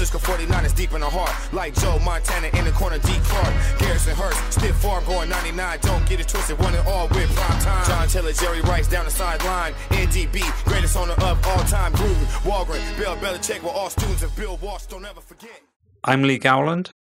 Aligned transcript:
Francisco 0.00 0.32
49 0.32 0.64
is 0.64 0.72
deep 0.72 0.94
in 0.94 1.02
the 1.02 1.10
heart. 1.10 1.30
Like 1.52 1.74
Joe 1.74 1.98
Montana 1.98 2.48
in 2.56 2.64
the 2.64 2.72
corner, 2.72 2.96
D. 2.96 3.12
Clark. 3.22 3.54
Garrison 3.78 4.16
Hearst, 4.16 4.40
stiff 4.50 4.74
farm 4.76 5.04
going 5.04 5.28
99. 5.28 5.78
Don't 5.82 6.08
get 6.08 6.18
it 6.20 6.26
twisted, 6.26 6.58
one 6.58 6.74
and 6.74 6.88
all 6.88 7.06
with 7.08 7.28
prime 7.36 7.60
time. 7.60 7.86
John 7.86 8.08
Taylor, 8.08 8.32
Jerry 8.32 8.62
Rice 8.62 8.88
down 8.88 9.04
the 9.04 9.10
sideline. 9.10 9.74
NDB, 9.90 10.40
greatest 10.64 10.96
owner 10.96 11.12
of 11.12 11.46
all 11.46 11.62
time. 11.64 11.92
Gruden, 11.92 12.24
Holmgren, 12.48 12.96
Bill 12.96 13.14
Belichick 13.16 13.62
were 13.62 13.68
all 13.68 13.90
students 13.90 14.22
of 14.22 14.34
Bill 14.36 14.56
Walsh. 14.62 14.86
Don't 14.86 15.04
ever 15.04 15.20
forget. 15.20 15.60
I'm 16.02 16.22
Lee 16.22 16.38
Gowland, 16.38 16.92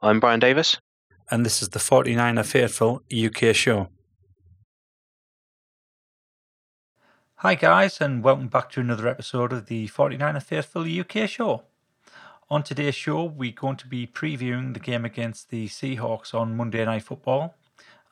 I'm 0.00 0.18
Brian 0.18 0.40
Davis. 0.40 0.78
and 1.30 1.44
this 1.44 1.60
is 1.60 1.68
the 1.68 1.78
49er 1.80 2.46
Faithful 2.46 3.02
UK 3.12 3.54
show. 3.54 3.88
Hi, 7.34 7.56
guys, 7.56 8.00
and 8.00 8.24
welcome 8.24 8.48
back 8.48 8.70
to 8.70 8.80
another 8.80 9.06
episode 9.06 9.52
of 9.52 9.66
the 9.66 9.86
49er 9.88 10.42
Faithful 10.42 10.84
UK 10.84 11.28
show. 11.28 11.64
On 12.52 12.62
today's 12.62 12.94
show, 12.94 13.24
we're 13.24 13.50
going 13.50 13.76
to 13.76 13.86
be 13.86 14.06
previewing 14.06 14.74
the 14.74 14.78
game 14.78 15.06
against 15.06 15.48
the 15.48 15.68
Seahawks 15.68 16.34
on 16.34 16.54
Monday 16.54 16.84
Night 16.84 17.02
Football. 17.02 17.54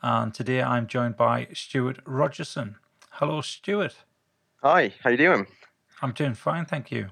And 0.00 0.32
today 0.32 0.62
I'm 0.62 0.86
joined 0.86 1.18
by 1.18 1.48
Stuart 1.52 1.98
Rogerson. 2.06 2.76
Hello, 3.10 3.42
Stuart. 3.42 3.96
Hi, 4.62 4.94
how 5.02 5.10
you 5.10 5.18
doing? 5.18 5.46
I'm 6.00 6.12
doing 6.12 6.32
fine, 6.32 6.64
thank 6.64 6.90
you. 6.90 7.08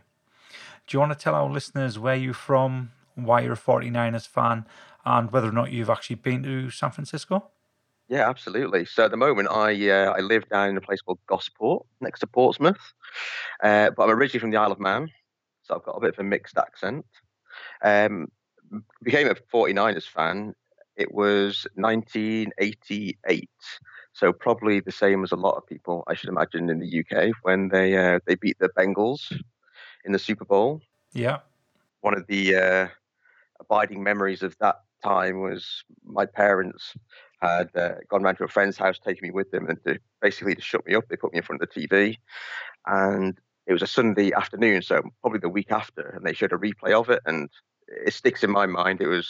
Do 0.87 0.97
you 0.97 1.01
want 1.01 1.13
to 1.13 1.19
tell 1.19 1.35
our 1.35 1.51
listeners 1.51 1.99
where 1.99 2.17
you're 2.17 2.33
from, 2.33 2.93
why 3.15 3.43
you're 3.43 3.53
a 3.53 3.57
49ers 3.59 4.27
fan, 4.27 4.65
and 5.05 5.31
whether 5.31 5.49
or 5.49 5.53
not 5.53 5.71
you've 5.71 5.91
actually 5.91 6.17
been 6.17 6.43
to 6.45 6.71
San 6.71 6.93
Francisco? 6.93 7.51
Yeah, 8.09 8.27
absolutely. 8.27 8.87
So 8.87 9.05
at 9.05 9.11
the 9.11 9.19
moment, 9.19 9.49
I 9.51 9.91
uh, 9.91 10.15
I 10.17 10.21
live 10.21 10.49
down 10.49 10.71
in 10.71 10.79
a 10.79 10.81
place 10.81 11.03
called 11.03 11.19
Gosport, 11.27 11.85
next 12.01 12.21
to 12.21 12.27
Portsmouth. 12.27 12.95
Uh, 13.63 13.91
but 13.91 14.05
I'm 14.05 14.17
originally 14.17 14.41
from 14.41 14.51
the 14.51 14.57
Isle 14.57 14.73
of 14.73 14.81
Man, 14.81 15.11
so 15.69 15.77
I've 15.77 15.85
got 15.85 15.97
a 15.97 16.01
bit 16.01 16.15
of 16.15 16.19
a 16.19 16.25
mixed 16.25 16.57
accent. 16.59 17.05
Um, 17.83 18.29
became 19.03 19.29
a 19.29 19.35
49ers 19.35 20.09
fan. 20.09 20.55
It 20.97 21.15
was 21.15 21.67
1988, 21.75 23.51
so 24.13 24.33
probably 24.33 24.81
the 24.81 24.91
same 24.91 25.23
as 25.23 25.31
a 25.31 25.37
lot 25.37 25.57
of 25.57 25.67
people, 25.67 26.03
I 26.09 26.15
should 26.15 26.29
imagine, 26.29 26.71
in 26.71 26.81
the 26.81 27.05
UK 27.05 27.33
when 27.43 27.69
they 27.69 27.97
uh, 27.97 28.19
they 28.27 28.35
beat 28.35 28.59
the 28.59 28.71
Bengals 28.71 29.33
in 30.05 30.13
the 30.13 30.19
Super 30.19 30.45
Bowl. 30.45 30.81
Yeah. 31.13 31.39
one 32.01 32.15
of 32.15 32.27
the 32.27 32.57
uh, 32.57 32.89
abiding 33.61 34.03
memories 34.03 34.43
of 34.43 34.57
that 34.59 34.77
time 35.03 35.41
was 35.41 35.85
my 36.05 36.27
parents 36.27 36.95
had 37.41 37.71
uh, 37.77 37.95
gone 38.09 38.23
round 38.23 38.39
to 38.39 38.45
a 38.45 38.49
friend's 38.49 38.77
house, 38.77 38.99
taking 38.99 39.29
me 39.29 39.31
with 39.31 39.51
them, 39.51 39.69
and 39.69 39.83
to, 39.85 39.99
basically 40.21 40.55
to 40.55 40.61
shut 40.61 40.85
me 40.87 40.95
up, 40.95 41.05
they 41.09 41.17
put 41.17 41.33
me 41.33 41.39
in 41.39 41.45
front 41.45 41.63
of 41.63 41.69
the 41.73 41.81
TV, 41.81 42.17
and 42.87 43.39
it 43.69 43.73
was 43.75 43.83
a 43.83 43.87
Sunday 43.87 44.33
afternoon, 44.33 44.81
so 44.81 45.03
probably 45.21 45.41
the 45.41 45.49
week 45.49 45.71
after, 45.71 46.01
and 46.01 46.25
they 46.27 46.33
showed 46.33 46.53
a 46.53 46.57
replay 46.57 46.93
of 46.99 47.11
it, 47.11 47.21
and 47.27 47.51
it 47.87 48.15
sticks 48.15 48.43
in 48.43 48.51
my 48.51 48.65
mind. 48.65 49.03
It 49.03 49.09
was 49.09 49.29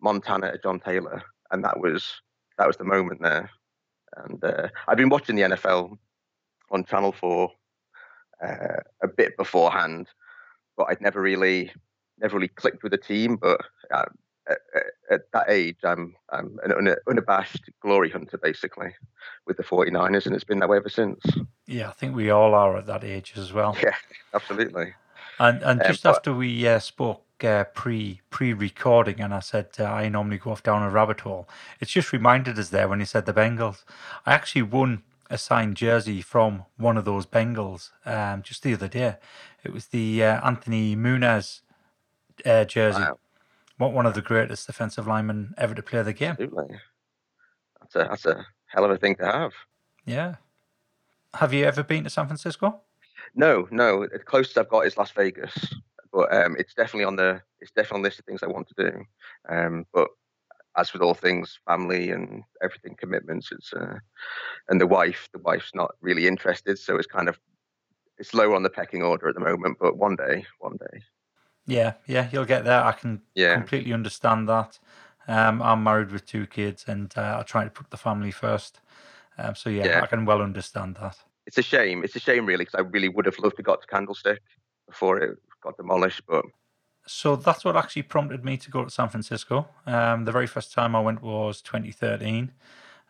Montana 0.00 0.48
at 0.48 0.62
John 0.62 0.78
Taylor, 0.78 1.22
and 1.50 1.64
that 1.64 1.80
was 1.80 2.20
that 2.58 2.66
was 2.66 2.76
the 2.76 2.84
moment 2.84 3.22
there. 3.22 3.50
And 4.16 4.44
uh, 4.44 4.68
I've 4.86 4.98
been 4.98 5.08
watching 5.08 5.36
the 5.36 5.42
NFL 5.42 5.96
on 6.70 6.84
Channel 6.84 7.12
Four 7.12 7.52
uh, 8.46 8.82
a 9.02 9.08
bit 9.08 9.38
beforehand, 9.38 10.08
but 10.76 10.88
I'd 10.90 11.00
never 11.00 11.22
really 11.22 11.72
never 12.18 12.36
really 12.36 12.48
clicked 12.48 12.82
with 12.82 12.92
the 12.92 12.98
team. 12.98 13.36
But 13.36 13.62
uh, 13.90 14.04
at, 14.48 14.58
at- 14.74 14.82
at 15.10 15.32
that 15.32 15.46
age, 15.48 15.78
I'm 15.84 16.14
I'm 16.30 16.58
an 16.64 16.94
unabashed 17.08 17.70
glory 17.80 18.10
hunter 18.10 18.36
basically 18.36 18.94
with 19.46 19.56
the 19.56 19.62
49ers, 19.64 20.26
and 20.26 20.34
it's 20.34 20.44
been 20.44 20.58
that 20.58 20.68
way 20.68 20.76
ever 20.76 20.90
since. 20.90 21.18
Yeah, 21.66 21.88
I 21.88 21.92
think 21.92 22.14
we 22.14 22.28
all 22.28 22.54
are 22.54 22.76
at 22.76 22.86
that 22.86 23.04
age 23.04 23.32
as 23.36 23.50
well. 23.54 23.74
Yeah, 23.82 23.94
absolutely. 24.34 24.92
And 25.38 25.62
and 25.62 25.80
Um, 25.80 25.86
just 25.88 26.02
but- 26.02 26.16
after 26.16 26.34
we 26.34 26.68
uh, 26.68 26.78
spoke 26.78 27.24
uh, 27.42 27.64
pre 27.74 28.20
pre 28.28 28.52
recording, 28.52 29.20
and 29.22 29.32
I 29.32 29.40
said 29.40 29.68
uh, 29.80 29.84
I 29.84 30.10
normally 30.10 30.36
go 30.38 30.50
off 30.50 30.62
down 30.62 30.82
a 30.82 30.90
rabbit 30.90 31.20
hole. 31.20 31.48
It's 31.80 31.90
just 31.92 32.12
reminded 32.12 32.58
us 32.58 32.68
there 32.68 32.86
when 32.86 33.00
you 33.00 33.06
said 33.06 33.24
the 33.24 33.32
Bengals. 33.32 33.84
I 34.26 34.34
actually 34.34 34.62
won 34.62 35.02
a 35.30 35.38
signed 35.38 35.76
jersey 35.76 36.20
from 36.20 36.64
one 36.76 36.98
of 36.98 37.04
those 37.06 37.24
Bengals 37.26 37.90
um, 38.04 38.42
just 38.42 38.62
the 38.62 38.74
other 38.74 38.88
day. 38.88 39.16
It 39.64 39.72
was 39.72 39.86
the 39.86 40.22
uh, 40.22 40.46
Anthony 40.46 40.94
Muñoz 40.96 41.60
uh, 42.44 42.64
jersey. 42.66 43.00
Wow. 43.02 43.18
What 43.78 43.92
one 43.92 44.06
of 44.06 44.14
the 44.14 44.22
greatest 44.22 44.66
defensive 44.66 45.06
linemen 45.06 45.54
ever 45.56 45.74
to 45.74 45.82
play 45.82 46.02
the 46.02 46.12
game. 46.12 46.32
Absolutely. 46.32 46.76
That's 47.80 47.96
a 47.96 48.08
that's 48.10 48.26
a 48.26 48.46
hell 48.66 48.84
of 48.84 48.90
a 48.90 48.96
thing 48.98 49.16
to 49.16 49.24
have. 49.24 49.52
Yeah. 50.04 50.36
Have 51.34 51.52
you 51.54 51.64
ever 51.64 51.82
been 51.82 52.04
to 52.04 52.10
San 52.10 52.26
Francisco? 52.26 52.80
No, 53.34 53.68
no. 53.70 54.06
The 54.06 54.18
closest 54.18 54.58
I've 54.58 54.68
got 54.68 54.86
is 54.86 54.96
Las 54.96 55.10
Vegas, 55.12 55.74
but 56.12 56.32
um, 56.34 56.56
it's 56.58 56.74
definitely 56.74 57.04
on 57.04 57.16
the 57.16 57.40
it's 57.60 57.70
definitely 57.70 57.98
on 57.98 58.02
the 58.02 58.06
list 58.08 58.18
of 58.18 58.24
things 58.24 58.42
I 58.42 58.46
want 58.46 58.68
to 58.68 58.90
do. 58.90 59.04
Um, 59.48 59.86
but 59.92 60.08
as 60.76 60.92
with 60.92 61.02
all 61.02 61.14
things, 61.14 61.58
family 61.66 62.10
and 62.10 62.42
everything, 62.62 62.94
commitments, 62.96 63.50
it's 63.52 63.72
uh, 63.72 63.98
and 64.68 64.80
the 64.80 64.86
wife, 64.86 65.28
the 65.32 65.40
wife's 65.40 65.74
not 65.74 65.94
really 66.00 66.26
interested, 66.26 66.78
so 66.78 66.96
it's 66.96 67.06
kind 67.06 67.28
of 67.28 67.38
it's 68.18 68.34
lower 68.34 68.54
on 68.54 68.62
the 68.62 68.70
pecking 68.70 69.02
order 69.02 69.28
at 69.28 69.34
the 69.34 69.40
moment. 69.40 69.76
But 69.80 69.96
one 69.96 70.16
day, 70.16 70.46
one 70.58 70.78
day, 70.78 71.02
Yeah, 71.68 71.92
yeah, 72.06 72.28
you'll 72.32 72.46
get 72.46 72.64
there. 72.64 72.82
I 72.82 72.92
can 72.92 73.20
yeah, 73.34 73.54
completely 73.54 73.92
understand 73.92 74.48
that. 74.48 74.78
Um, 75.28 75.60
I'm 75.62 75.84
married 75.84 76.10
with 76.10 76.24
two 76.24 76.46
kids, 76.46 76.86
and 76.88 77.12
uh, 77.16 77.36
I 77.40 77.42
try 77.42 77.62
to 77.64 77.70
put 77.70 77.90
the 77.90 77.98
family 77.98 78.30
first. 78.30 78.80
Um, 79.36 79.54
so 79.54 79.68
yeah, 79.70 79.86
Yeah. 79.86 80.02
I 80.02 80.06
can 80.06 80.24
well 80.24 80.40
understand 80.42 80.96
that. 80.96 81.18
it's 81.46 81.58
a 81.58 81.62
shame. 81.62 82.02
It's 82.04 82.16
a 82.16 82.20
shame, 82.20 82.46
really, 82.46 82.64
because 82.64 82.78
I 82.78 82.82
really 82.82 83.08
would 83.08 83.26
have 83.26 83.38
loved 83.38 83.56
to 83.56 83.62
got 83.62 83.80
to 83.82 83.86
Candlestick 83.86 84.40
before 84.86 85.18
it 85.18 85.38
got 85.62 85.76
demolished. 85.76 86.22
But 86.26 86.44
So 87.06 87.36
that's 87.36 87.64
what 87.64 87.76
actually 87.76 88.02
prompted 88.02 88.44
me 88.44 88.56
to 88.56 88.70
go 88.70 88.84
to 88.84 88.90
San 88.90 89.08
Francisco. 89.10 89.68
Um, 89.86 90.24
the 90.24 90.32
very 90.32 90.46
first 90.46 90.72
time 90.72 90.96
I 90.96 91.00
went 91.00 91.22
was 91.22 91.60
2013, 91.62 92.52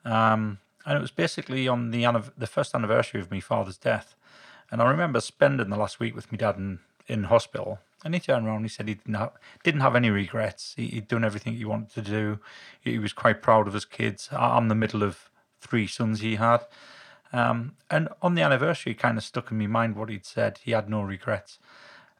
um, 0.04 0.58
and 0.84 0.98
it 0.98 1.00
was 1.00 1.10
basically 1.12 1.68
on 1.68 1.90
the 1.92 2.02
anniv- 2.02 2.32
the 2.36 2.46
first 2.46 2.74
anniversary 2.74 3.20
of 3.20 3.30
my 3.30 3.40
father's 3.40 3.78
death. 3.78 4.16
And 4.70 4.82
I 4.82 4.90
remember 4.90 5.20
spending 5.20 5.70
the 5.70 5.76
last 5.76 6.00
week 6.00 6.14
with 6.14 6.30
my 6.32 6.36
dad 6.38 6.56
in, 6.56 6.80
in 7.06 7.24
hospital. 7.24 7.78
And 8.04 8.14
he 8.14 8.20
turned 8.20 8.46
around 8.46 8.56
and 8.56 8.64
he 8.64 8.68
said 8.68 8.86
he 8.86 8.94
didn't 8.94 9.14
have, 9.14 9.32
didn't 9.64 9.80
have 9.80 9.96
any 9.96 10.08
regrets. 10.10 10.74
He, 10.76 10.86
he'd 10.86 11.08
done 11.08 11.24
everything 11.24 11.54
he 11.54 11.64
wanted 11.64 11.90
to 11.94 12.02
do. 12.02 12.38
He, 12.80 12.98
was 12.98 13.12
quite 13.12 13.42
proud 13.42 13.66
of 13.66 13.74
his 13.74 13.84
kids. 13.84 14.28
I- 14.32 14.56
I'm 14.56 14.68
the 14.68 14.74
middle 14.76 15.02
of 15.02 15.30
three 15.60 15.86
sons 15.88 16.20
he 16.20 16.36
had. 16.36 16.64
Um, 17.32 17.72
and 17.90 18.08
on 18.22 18.34
the 18.36 18.42
anniversary, 18.42 18.92
it 18.92 18.98
kind 19.00 19.18
of 19.18 19.24
stuck 19.24 19.50
in 19.50 19.58
my 19.58 19.66
mind 19.66 19.96
what 19.96 20.08
he'd 20.10 20.24
said. 20.24 20.60
He 20.62 20.70
had 20.70 20.88
no 20.88 21.02
regrets. 21.02 21.58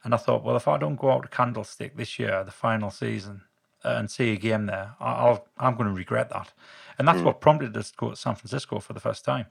And 0.05 0.15
I 0.15 0.17
thought, 0.17 0.43
well, 0.45 0.57
if 0.57 0.67
I 0.69 0.79
don't 0.79 0.97
go 0.97 1.13
out 1.13 1.23
to 1.23 1.29
Candlestick 1.29 1.97
this 1.97 2.19
year, 2.19 2.43
the 2.45 2.51
final 2.51 2.91
season, 2.91 3.43
uh, 3.85 3.95
and 3.99 4.11
see 4.11 4.33
a 4.33 4.37
game 4.37 4.67
there, 4.67 4.97
I- 4.99 5.13
I'll, 5.15 5.47
I'm 5.59 5.77
going 5.77 5.89
to 5.89 5.95
regret 5.95 6.31
that. 6.31 6.53
And 6.99 7.07
that's 7.07 7.21
what 7.25 7.41
prompted 7.41 7.77
us 7.77 7.93
to 7.93 7.97
go 7.97 8.11
to 8.11 8.17
San 8.17 8.35
Francisco 8.35 8.81
for 8.81 8.93
the 8.95 9.01
first 9.01 9.25
time. 9.25 9.47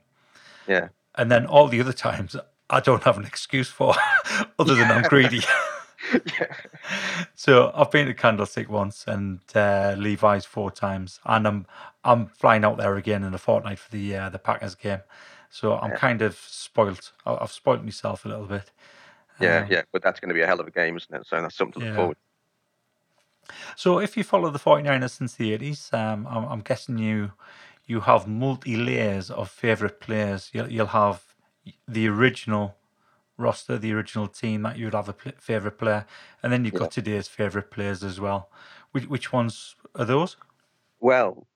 yeah, 0.66 0.88
And 1.14 1.30
then 1.30 1.46
all 1.46 1.68
the 1.68 1.80
other 1.80 1.92
times, 2.08 2.36
I 2.68 2.80
don't 2.80 3.04
have 3.04 3.16
an 3.16 3.24
excuse 3.24 3.70
for, 3.70 3.94
other 4.58 4.74
than 4.74 4.90
I'm 4.90 5.02
greedy. 5.04 5.40
yeah, 6.12 6.54
so 7.34 7.70
I've 7.74 7.90
been 7.90 8.06
to 8.06 8.14
Candlestick 8.14 8.68
once 8.70 9.04
and 9.06 9.40
uh, 9.54 9.94
Levi's 9.98 10.44
four 10.44 10.70
times, 10.70 11.20
and 11.24 11.46
I'm 11.46 11.66
I'm 12.04 12.26
flying 12.26 12.64
out 12.64 12.78
there 12.78 12.96
again 12.96 13.24
in 13.24 13.34
a 13.34 13.38
fortnight 13.38 13.78
for 13.78 13.90
the 13.90 14.16
uh, 14.16 14.28
the 14.28 14.38
Packers 14.38 14.74
game. 14.74 15.00
So 15.50 15.74
I'm 15.78 15.92
kind 15.92 16.22
of 16.22 16.36
spoilt. 16.36 17.12
I've 17.24 17.52
spoilt 17.52 17.82
myself 17.82 18.24
a 18.24 18.28
little 18.28 18.46
bit. 18.46 18.70
yeah, 19.40 19.64
Um, 19.64 19.68
yeah. 19.68 19.82
But 19.92 20.02
that's 20.02 20.20
going 20.20 20.28
to 20.28 20.34
be 20.34 20.42
a 20.42 20.46
hell 20.46 20.60
of 20.60 20.66
a 20.66 20.70
game, 20.70 20.96
isn't 20.96 21.14
it? 21.14 21.26
So 21.26 21.40
that's 21.40 21.56
something 21.56 21.72
to 21.74 21.78
look 21.80 21.88
Yeah. 21.88 21.94
forward. 21.94 22.16
So 23.76 23.98
if 23.98 24.16
you 24.16 24.24
follow 24.24 24.50
the 24.50 24.58
49ers 24.58 25.10
since 25.10 25.34
the 25.34 25.56
80s, 25.56 25.92
um, 25.94 26.26
I'm, 26.26 26.44
I'm 26.44 26.60
guessing 26.60 26.98
you 26.98 27.32
you 27.86 28.00
have 28.00 28.28
multi 28.28 28.76
layers 28.76 29.30
of 29.30 29.48
favourite 29.50 30.00
players. 30.00 30.50
You'll, 30.52 30.70
you'll 30.70 30.86
have 30.88 31.22
the 31.86 32.06
original 32.08 32.76
roster, 33.38 33.78
the 33.78 33.92
original 33.92 34.26
team 34.26 34.62
that 34.62 34.76
you'd 34.76 34.94
have 34.94 35.08
a 35.08 35.12
pl- 35.14 35.32
favourite 35.38 35.78
player, 35.78 36.04
and 36.42 36.52
then 36.52 36.64
you've 36.64 36.74
got 36.74 36.90
today's 36.90 37.28
favourite 37.28 37.70
players 37.70 38.02
as 38.02 38.20
well. 38.20 38.50
Which, 38.92 39.06
which 39.06 39.32
ones 39.32 39.76
are 39.94 40.04
those? 40.04 40.36
Well, 41.00 41.46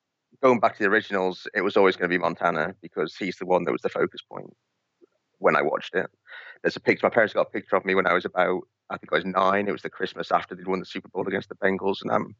going 0.42 0.60
back 0.60 0.76
to 0.76 0.82
the 0.82 0.88
originals, 0.88 1.46
it 1.54 1.60
was 1.62 1.76
always 1.76 1.96
going 1.96 2.10
to 2.10 2.16
be 2.16 2.20
Montana 2.20 2.74
because 2.80 3.16
he's 3.16 3.36
the 3.36 3.46
one 3.46 3.64
that 3.64 3.72
was 3.72 3.82
the 3.82 3.88
focus 3.88 4.22
point 4.22 4.54
when 5.38 5.56
I 5.56 5.62
watched 5.62 5.94
it. 5.94 6.08
There's 6.62 6.76
a 6.76 6.80
picture. 6.80 7.06
My 7.06 7.10
parents 7.10 7.34
got 7.34 7.48
a 7.48 7.50
picture 7.50 7.76
of 7.76 7.84
me 7.84 7.94
when 7.94 8.06
I 8.06 8.12
was 8.12 8.24
about, 8.24 8.62
I 8.90 8.96
think 8.96 9.12
I 9.12 9.16
was 9.16 9.24
nine. 9.24 9.66
It 9.68 9.72
was 9.72 9.82
the 9.82 9.90
Christmas 9.90 10.30
after 10.30 10.54
they'd 10.54 10.68
won 10.68 10.78
the 10.78 10.86
Super 10.86 11.08
Bowl 11.08 11.26
against 11.26 11.48
the 11.48 11.56
Bengals, 11.56 12.02
and 12.02 12.12
I'm, 12.12 12.36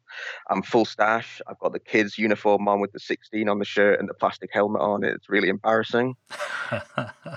I'm 0.49 0.61
full 0.61 0.85
stash. 0.85 1.41
I've 1.47 1.59
got 1.59 1.73
the 1.73 1.79
kids' 1.79 2.17
uniform 2.17 2.67
on 2.67 2.79
with 2.79 2.93
the 2.93 2.99
16 2.99 3.49
on 3.49 3.59
the 3.59 3.65
shirt 3.65 3.99
and 3.99 4.07
the 4.07 4.13
plastic 4.13 4.51
helmet 4.53 4.81
on. 4.81 5.03
It's 5.03 5.29
really 5.29 5.49
embarrassing. 5.49 6.15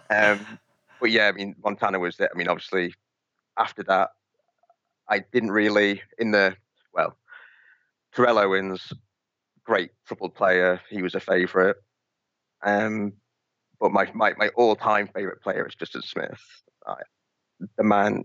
Um, 0.08 0.58
but 1.00 1.10
yeah, 1.10 1.28
I 1.28 1.32
mean, 1.32 1.54
Montana 1.62 1.98
was 1.98 2.16
there. 2.16 2.30
I 2.32 2.36
mean, 2.36 2.48
obviously, 2.48 2.94
after 3.58 3.82
that, 3.84 4.10
I 5.08 5.20
didn't 5.32 5.50
really 5.52 6.02
in 6.18 6.30
the 6.32 6.56
well. 6.92 7.16
Terrell 8.14 8.38
Owens, 8.38 8.92
great 9.64 9.90
football 10.04 10.30
player. 10.30 10.80
He 10.88 11.02
was 11.02 11.14
a 11.14 11.20
favourite. 11.20 11.76
Um, 12.62 13.12
but 13.78 13.92
my, 13.92 14.10
my, 14.14 14.32
my 14.38 14.48
all-time 14.56 15.08
favourite 15.14 15.42
player 15.42 15.66
is 15.66 15.74
Justin 15.74 16.00
Smith. 16.02 16.40
I, 16.86 16.94
the 17.76 17.84
man 17.84 18.24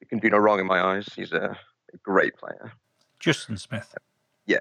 you 0.00 0.06
can 0.06 0.18
do 0.18 0.28
no 0.30 0.38
wrong 0.38 0.58
in 0.60 0.66
my 0.66 0.80
eyes. 0.80 1.08
He's 1.14 1.32
a 1.32 1.56
a 1.94 1.96
great 1.98 2.36
player. 2.36 2.72
Justin 3.18 3.56
Smith. 3.56 3.94
Yeah, 4.46 4.58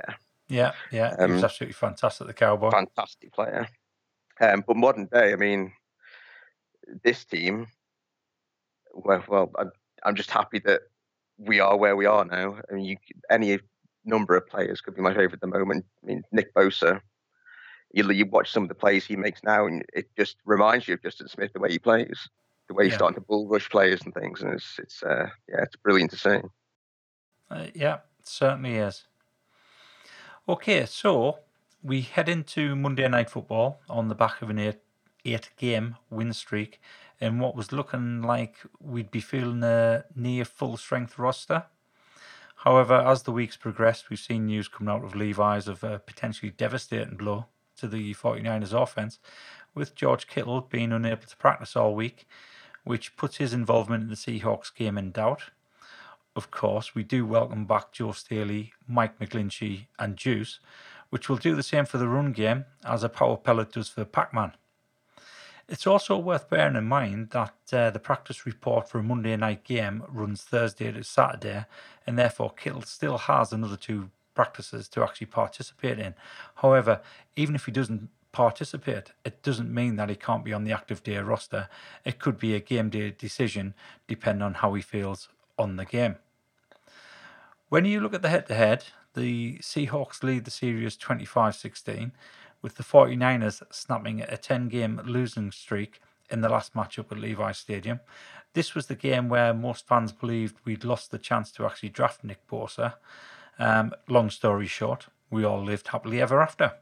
Yeah, 0.48 0.72
yeah. 0.92 1.16
he 1.26 1.32
was 1.32 1.40
Um, 1.40 1.46
absolutely 1.46 1.74
fantastic, 1.74 2.26
the 2.28 2.34
Cowboy. 2.34 2.70
fantastic 2.72 3.34
player. 3.34 3.68
Um, 4.40 4.64
but 4.66 4.78
modern 4.78 5.08
day, 5.08 5.34
I 5.34 5.36
mean, 5.36 5.74
this 7.04 7.26
team. 7.26 7.68
Well, 8.94 9.24
well, 9.28 9.52
I'm, 9.58 9.72
I'm 10.04 10.16
just 10.16 10.32
happy 10.32 10.60
that 10.66 10.82
we 11.38 11.60
are 11.60 11.78
where 11.78 11.96
we 11.96 12.06
are 12.06 12.26
now. 12.26 12.60
I 12.70 12.76
mean, 12.76 12.86
you, 12.86 12.98
any 13.30 13.60
number 14.06 14.36
of 14.36 14.48
players 14.48 14.82
could 14.82 14.96
be 14.96 15.02
my 15.02 15.12
favourite 15.14 15.34
at 15.34 15.42
the 15.42 15.48
moment. 15.48 15.86
I 16.04 16.06
mean, 16.08 16.24
Nick 16.32 16.54
Bosa. 16.54 17.02
You, 17.94 18.10
you 18.12 18.26
watch 18.26 18.52
some 18.52 18.64
of 18.64 18.70
the 18.70 18.76
plays 18.76 19.06
he 19.06 19.16
makes 19.16 19.44
now, 19.44 19.66
and 19.66 19.84
it 19.94 20.08
just 20.18 20.38
reminds 20.46 20.88
you 20.88 20.96
of 20.96 21.04
Justin 21.04 21.28
Smith 21.30 21.54
the 21.54 21.60
way 21.60 21.72
he 21.72 21.80
plays, 21.80 22.30
the 22.68 22.74
way 22.74 22.84
he's 22.86 22.94
Yeah. 22.94 22.98
starting 22.98 23.16
to 23.16 23.22
bull 23.22 23.48
rush 23.48 23.70
players 23.70 24.02
and 24.04 24.14
things, 24.14 24.42
and 24.42 24.54
it's 24.54 24.78
it's 24.78 25.04
uh, 25.04 25.30
yeah, 25.48 25.62
it's 25.64 25.76
brilliant 25.78 26.12
to 26.12 26.18
see. 26.18 26.40
Uh, 27.50 27.68
yeah, 27.74 28.00
certainly 28.24 28.76
is. 28.76 29.06
Okay, 30.50 30.86
so 30.86 31.40
we 31.82 32.02
head 32.02 32.28
into 32.28 32.76
Monday 32.76 33.08
Night 33.08 33.30
Football 33.30 33.80
on 33.90 34.10
the 34.10 34.16
back 34.16 34.42
of 34.42 34.50
an 34.50 34.60
eight, 34.60 34.80
eight 35.34 35.50
game 35.58 35.96
win 36.10 36.34
streak 36.34 36.82
in 37.20 37.40
what 37.40 37.56
was 37.56 37.72
looking 37.72 38.22
like 38.22 38.58
we'd 38.80 39.12
be 39.12 39.20
feeling 39.20 39.64
a 39.64 40.06
near 40.16 40.46
full 40.46 40.78
strength 40.78 41.18
roster. 41.18 41.66
However, 42.58 42.96
as 42.96 43.24
the 43.24 43.32
weeks 43.32 43.56
progressed, 43.56 44.10
we've 44.10 44.20
seen 44.20 44.48
news 44.48 44.68
coming 44.68 44.94
out 44.94 45.04
of 45.04 45.16
Levi's 45.16 45.68
of 45.68 45.84
a 45.84 46.00
potentially 46.00 46.52
devastating 46.52 47.16
blow 47.16 47.46
to 47.78 47.88
the 47.88 48.14
49ers 48.16 48.74
offense, 48.74 49.20
with 49.76 49.96
George 49.96 50.28
Kittle 50.28 50.62
being 50.62 50.92
unable 50.92 51.28
to 51.28 51.38
practice 51.38 51.76
all 51.76 51.94
week, 51.94 52.28
which 52.84 53.16
puts 53.16 53.38
his 53.38 53.54
involvement 53.54 54.04
in 54.04 54.10
the 54.10 54.16
Seahawks 54.16 54.74
game 54.74 54.98
in 54.98 55.12
doubt 55.12 55.44
of 56.38 56.52
course, 56.52 56.94
we 56.94 57.04
do 57.04 57.26
welcome 57.26 57.66
back 57.66 57.92
Joe 57.92 58.12
Staley, 58.12 58.72
Mike 58.88 59.18
McGlinchey, 59.18 59.88
and 59.98 60.16
Juice, 60.16 60.60
which 61.10 61.28
will 61.28 61.38
do 61.38 61.56
the 61.56 61.64
same 61.64 61.86
for 61.86 61.98
the 61.98 62.08
run 62.08 62.32
game 62.32 62.66
as 62.86 63.04
a 63.04 63.10
power 63.10 63.38
pellet 63.38 63.72
does 63.72 63.90
for 63.90 64.06
Pac 64.06 64.36
Man. 64.36 64.52
It's 65.70 65.86
also 65.86 66.18
worth 66.18 66.50
bearing 66.50 66.78
in 66.78 66.86
mind 66.86 67.32
that 67.32 67.54
uh, 67.74 67.90
the 67.90 68.00
practice 68.00 68.46
report 68.46 68.90
for 68.90 69.00
a 69.00 69.04
Monday 69.04 69.36
night 69.36 69.66
game 69.66 70.04
runs 70.08 70.44
Thursday 70.44 70.92
to 70.92 71.04
Saturday, 71.04 71.66
and 72.06 72.18
therefore 72.18 72.54
Kittle 72.54 72.84
still 72.84 73.18
has 73.18 73.52
another 73.52 73.76
two 73.76 74.10
practices 74.34 74.88
to 74.90 75.04
actually 75.04 75.28
participate 75.28 76.00
in. 76.00 76.14
However, 76.56 77.02
even 77.36 77.54
if 77.54 77.66
he 77.66 77.72
doesn't 77.74 78.10
participate, 78.32 79.12
it 79.26 79.44
doesn't 79.44 79.74
mean 79.74 79.98
that 79.98 80.10
he 80.10 80.16
can't 80.16 80.46
be 80.46 80.54
on 80.54 80.64
the 80.64 80.72
active 80.72 81.04
day 81.04 81.18
roster. 81.18 81.68
It 82.06 82.20
could 82.20 82.40
be 82.40 82.56
a 82.56 82.62
game 82.62 82.90
day 82.90 83.12
decision 83.12 83.74
depending 84.08 84.44
on 84.44 84.56
how 84.56 84.74
he 84.74 84.82
feels 84.82 85.28
on 85.58 85.76
the 85.76 85.86
game. 85.86 86.16
When 87.68 87.84
you 87.84 88.00
look 88.00 88.14
at 88.14 88.22
the 88.22 88.30
head 88.30 88.48
to 88.48 88.56
head, 88.56 88.86
the 89.16 89.58
Seahawks 89.58 90.24
lead 90.24 90.46
the 90.46 90.52
series 90.52 90.96
25 90.96 91.56
16, 91.56 92.12
with 92.62 92.76
the 92.76 92.84
49ers 92.84 93.62
snapping 93.72 94.22
a 94.22 94.38
10 94.38 94.68
game 94.70 95.02
losing 95.06 95.52
streak 95.52 96.00
in 96.30 96.42
the 96.42 96.50
last 96.50 96.74
matchup 96.74 97.12
at 97.12 97.20
Levi 97.20 97.52
Stadium. 97.52 98.00
This 98.54 98.74
was 98.74 98.88
the 98.88 98.96
game 98.96 99.30
where 99.30 99.54
most 99.54 99.88
fans 99.88 100.12
believed 100.12 100.58
we'd 100.66 100.84
lost 100.84 101.12
the 101.12 101.20
chance 101.20 101.52
to 101.54 101.66
actually 101.66 101.90
draft 101.90 102.24
Nick 102.24 102.46
Bosa. 102.48 102.96
Um, 103.60 103.94
long 104.08 104.30
story 104.30 104.68
short, 104.68 105.08
we 105.30 105.44
all 105.44 105.64
lived 105.64 105.90
happily 105.90 106.22
ever 106.22 106.42
after. 106.42 106.74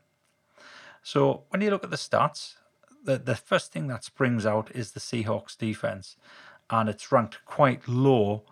So 1.04 1.44
when 1.50 1.62
you 1.62 1.70
look 1.70 1.84
at 1.84 1.92
the 1.92 1.98
stats, 1.98 2.56
the, 3.04 3.18
the 3.18 3.36
first 3.36 3.72
thing 3.72 3.88
that 3.88 4.04
springs 4.04 4.46
out 4.46 4.72
is 4.74 4.92
the 4.92 5.00
Seahawks 5.00 5.58
defense, 5.58 6.18
and 6.70 6.90
it's 6.90 7.12
ranked 7.12 7.46
quite 7.46 7.88
low 7.88 8.44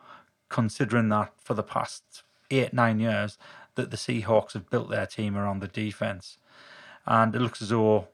considering 0.49 1.09
that 1.09 1.33
for 1.37 1.55
the 1.55 1.63
past 1.63 2.23
eight, 2.51 2.73
nine 2.73 2.99
years 2.99 3.37
that 3.75 3.89
the 3.89 3.97
Seahawks 3.97 4.53
have 4.53 4.69
built 4.69 4.89
their 4.89 5.07
team 5.07 5.35
around 5.35 5.61
the 5.61 5.67
defense. 5.67 6.37
And 7.05 7.35
it 7.35 7.39
looks 7.39 7.61
as 7.61 7.69
though 7.69 8.07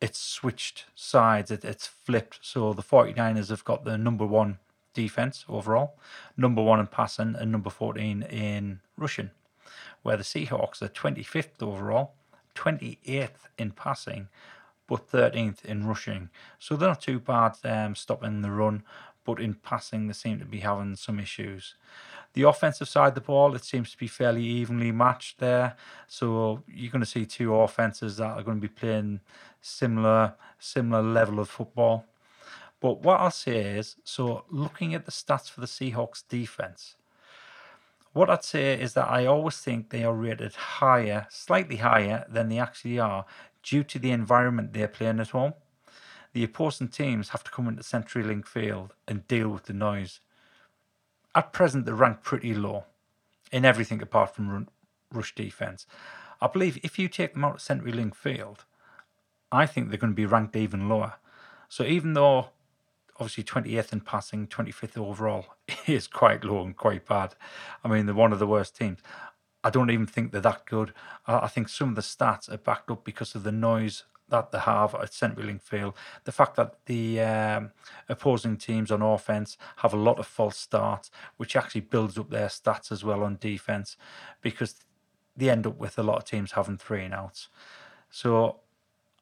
it's 0.00 0.18
switched 0.18 0.84
sides, 0.94 1.50
it, 1.50 1.64
it's 1.64 1.86
flipped. 1.86 2.38
So 2.42 2.72
the 2.72 2.82
49ers 2.82 3.48
have 3.48 3.64
got 3.64 3.84
the 3.84 3.96
number 3.96 4.26
one 4.26 4.58
defense 4.94 5.44
overall, 5.48 5.94
number 6.36 6.62
one 6.62 6.80
in 6.80 6.86
passing, 6.86 7.34
and 7.38 7.52
number 7.52 7.70
14 7.70 8.22
in 8.22 8.80
rushing, 8.96 9.30
where 10.02 10.16
the 10.16 10.22
Seahawks 10.22 10.82
are 10.82 10.88
25th 10.88 11.62
overall, 11.62 12.14
28th 12.54 13.48
in 13.58 13.70
passing, 13.72 14.28
but 14.86 15.10
13th 15.10 15.64
in 15.64 15.86
rushing. 15.86 16.30
So 16.58 16.76
they're 16.76 16.88
not 16.88 17.02
too 17.02 17.20
bad 17.20 17.56
um, 17.64 17.94
stopping 17.94 18.42
the 18.42 18.50
run, 18.50 18.82
but 19.24 19.40
in 19.40 19.54
passing, 19.54 20.06
they 20.06 20.12
seem 20.12 20.38
to 20.38 20.44
be 20.44 20.60
having 20.60 20.96
some 20.96 21.18
issues. 21.18 21.74
The 22.34 22.42
offensive 22.42 22.88
side 22.88 23.08
of 23.08 23.14
the 23.14 23.20
ball, 23.22 23.54
it 23.54 23.64
seems 23.64 23.90
to 23.92 23.98
be 23.98 24.06
fairly 24.06 24.44
evenly 24.44 24.92
matched 24.92 25.38
there. 25.38 25.76
So 26.06 26.62
you're 26.68 26.92
going 26.92 27.00
to 27.00 27.06
see 27.06 27.24
two 27.24 27.54
offenses 27.54 28.18
that 28.18 28.36
are 28.36 28.42
going 28.42 28.58
to 28.58 28.68
be 28.68 28.68
playing 28.68 29.20
similar 29.60 30.34
similar 30.58 31.02
level 31.02 31.40
of 31.40 31.48
football. 31.48 32.04
But 32.80 33.00
what 33.00 33.20
I'll 33.20 33.30
say 33.30 33.78
is, 33.78 33.96
so 34.04 34.44
looking 34.50 34.94
at 34.94 35.06
the 35.06 35.10
stats 35.10 35.50
for 35.50 35.60
the 35.60 35.66
Seahawks 35.66 36.22
defense, 36.28 36.96
what 38.12 38.30
I'd 38.30 38.44
say 38.44 38.80
is 38.80 38.94
that 38.94 39.10
I 39.10 39.26
always 39.26 39.58
think 39.58 39.90
they 39.90 40.04
are 40.04 40.14
rated 40.14 40.54
higher, 40.54 41.26
slightly 41.30 41.76
higher 41.76 42.24
than 42.28 42.48
they 42.48 42.58
actually 42.58 42.98
are, 42.98 43.26
due 43.62 43.82
to 43.84 43.98
the 43.98 44.10
environment 44.10 44.72
they're 44.72 44.88
playing 44.88 45.20
at 45.20 45.30
home. 45.30 45.54
The 46.32 46.44
opposing 46.44 46.88
teams 46.88 47.30
have 47.30 47.44
to 47.44 47.50
come 47.50 47.68
into 47.68 47.82
CenturyLink 47.82 48.46
Field 48.46 48.94
and 49.08 49.26
deal 49.26 49.48
with 49.48 49.64
the 49.64 49.72
noise. 49.72 50.20
At 51.36 51.52
present, 51.52 51.84
they're 51.84 51.94
ranked 51.94 52.24
pretty 52.24 52.54
low 52.54 52.84
in 53.52 53.64
everything 53.64 54.02
apart 54.02 54.34
from 54.34 54.48
run, 54.48 54.68
rush 55.12 55.34
defense. 55.34 55.86
I 56.40 56.48
believe 56.48 56.78
if 56.82 56.98
you 56.98 57.08
take 57.08 57.34
them 57.34 57.44
out 57.44 57.56
of 57.56 57.60
CenturyLink 57.60 58.14
Field, 58.14 58.64
I 59.52 59.66
think 59.66 59.88
they're 59.88 59.98
going 59.98 60.12
to 60.12 60.16
be 60.16 60.26
ranked 60.26 60.56
even 60.56 60.88
lower. 60.88 61.14
So 61.68 61.84
even 61.84 62.14
though 62.14 62.48
obviously 63.16 63.44
20th 63.44 63.92
in 63.92 64.00
passing, 64.00 64.46
25th 64.46 64.98
overall 64.98 65.46
is 65.86 66.06
quite 66.06 66.42
low 66.42 66.64
and 66.64 66.76
quite 66.76 67.06
bad. 67.06 67.34
I 67.84 67.88
mean, 67.88 68.06
they're 68.06 68.14
one 68.14 68.32
of 68.32 68.38
the 68.38 68.46
worst 68.46 68.76
teams. 68.76 69.00
I 69.62 69.70
don't 69.70 69.90
even 69.90 70.06
think 70.06 70.32
they're 70.32 70.40
that 70.42 70.64
good. 70.64 70.92
I 71.26 71.48
think 71.48 71.68
some 71.68 71.90
of 71.90 71.96
the 71.96 72.02
stats 72.02 72.50
are 72.50 72.58
backed 72.58 72.90
up 72.90 73.04
because 73.04 73.34
of 73.34 73.42
the 73.42 73.52
noise 73.52 74.04
that 74.28 74.50
they 74.50 74.58
have 74.58 74.94
at 74.94 75.10
CenturyLink 75.10 75.62
Field. 75.62 75.94
The 76.24 76.32
fact 76.32 76.56
that 76.56 76.74
the 76.86 77.20
um, 77.20 77.72
opposing 78.08 78.56
teams 78.56 78.90
on 78.90 79.02
offense 79.02 79.56
have 79.76 79.92
a 79.92 79.98
lot 79.98 80.18
of 80.18 80.26
false 80.26 80.56
starts, 80.56 81.10
which 81.36 81.56
actually 81.56 81.82
builds 81.82 82.18
up 82.18 82.30
their 82.30 82.48
stats 82.48 82.90
as 82.90 83.04
well 83.04 83.22
on 83.22 83.38
defense, 83.40 83.96
because 84.42 84.74
they 85.36 85.50
end 85.50 85.66
up 85.66 85.76
with 85.76 85.98
a 85.98 86.02
lot 86.02 86.18
of 86.18 86.24
teams 86.24 86.52
having 86.52 86.78
three 86.78 87.04
and 87.04 87.14
outs. 87.14 87.48
So 88.10 88.60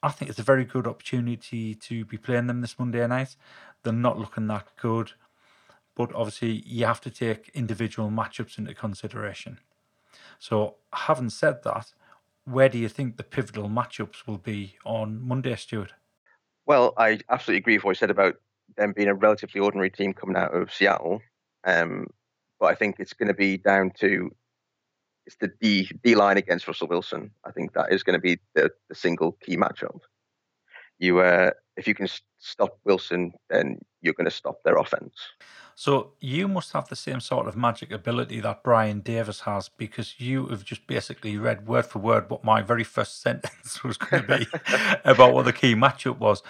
I 0.02 0.10
think 0.10 0.30
it's 0.30 0.38
a 0.38 0.44
very 0.44 0.64
good 0.64 0.86
opportunity 0.86 1.74
to 1.74 2.04
be 2.04 2.16
playing 2.16 2.46
them 2.46 2.60
this 2.60 2.78
Monday 2.78 3.06
night. 3.06 3.36
They're 3.82 3.92
not 3.92 4.18
looking 4.18 4.46
that 4.48 4.68
good, 4.76 5.12
but 5.94 6.14
obviously 6.14 6.62
you 6.66 6.86
have 6.86 7.00
to 7.02 7.10
take 7.10 7.50
individual 7.54 8.10
matchups 8.10 8.58
into 8.58 8.74
consideration. 8.74 9.58
So, 10.38 10.76
having 10.92 11.30
said 11.30 11.62
that, 11.64 11.94
where 12.44 12.68
do 12.68 12.78
you 12.78 12.88
think 12.88 13.16
the 13.16 13.22
pivotal 13.22 13.68
matchups 13.68 14.26
will 14.26 14.38
be 14.38 14.76
on 14.84 15.26
Monday, 15.26 15.56
Stuart? 15.56 15.92
Well, 16.66 16.94
I 16.96 17.20
absolutely 17.28 17.58
agree 17.58 17.76
with 17.76 17.84
what 17.84 17.90
you 17.92 17.96
said 17.96 18.10
about 18.10 18.36
them 18.76 18.92
being 18.96 19.08
a 19.08 19.14
relatively 19.14 19.60
ordinary 19.60 19.90
team 19.90 20.14
coming 20.14 20.36
out 20.36 20.54
of 20.54 20.72
Seattle. 20.72 21.20
Um, 21.64 22.06
but 22.58 22.66
I 22.66 22.74
think 22.74 22.96
it's 22.98 23.12
going 23.12 23.28
to 23.28 23.34
be 23.34 23.56
down 23.56 23.92
to 24.00 24.34
it's 25.26 25.36
the 25.36 25.50
D 25.60 25.90
D 26.02 26.14
line 26.14 26.36
against 26.36 26.66
Russell 26.68 26.88
Wilson. 26.88 27.30
I 27.44 27.50
think 27.50 27.72
that 27.72 27.92
is 27.92 28.02
going 28.02 28.18
to 28.18 28.22
be 28.22 28.38
the, 28.54 28.70
the 28.88 28.94
single 28.94 29.32
key 29.42 29.56
matchup. 29.56 30.00
You, 30.98 31.20
uh, 31.20 31.50
if 31.76 31.88
you 31.88 31.94
can 31.94 32.08
stop 32.38 32.78
Wilson, 32.84 33.32
then 33.50 33.78
you're 34.00 34.14
going 34.14 34.26
to 34.26 34.30
stop 34.30 34.62
their 34.64 34.76
offense. 34.76 35.14
So, 35.76 36.12
you 36.20 36.46
must 36.46 36.72
have 36.72 36.88
the 36.88 36.96
same 36.96 37.20
sort 37.20 37.48
of 37.48 37.56
magic 37.56 37.90
ability 37.90 38.40
that 38.40 38.62
Brian 38.62 39.00
Davis 39.00 39.40
has 39.40 39.68
because 39.68 40.20
you 40.20 40.46
have 40.46 40.64
just 40.64 40.86
basically 40.86 41.36
read 41.36 41.66
word 41.66 41.86
for 41.86 41.98
word 41.98 42.30
what 42.30 42.44
my 42.44 42.62
very 42.62 42.84
first 42.84 43.20
sentence 43.22 43.82
was 43.82 43.96
going 43.96 44.24
to 44.24 44.38
be 44.38 44.46
about 45.04 45.34
what 45.34 45.44
the 45.44 45.52
key 45.52 45.74
matchup 45.74 46.18
was. 46.18 46.42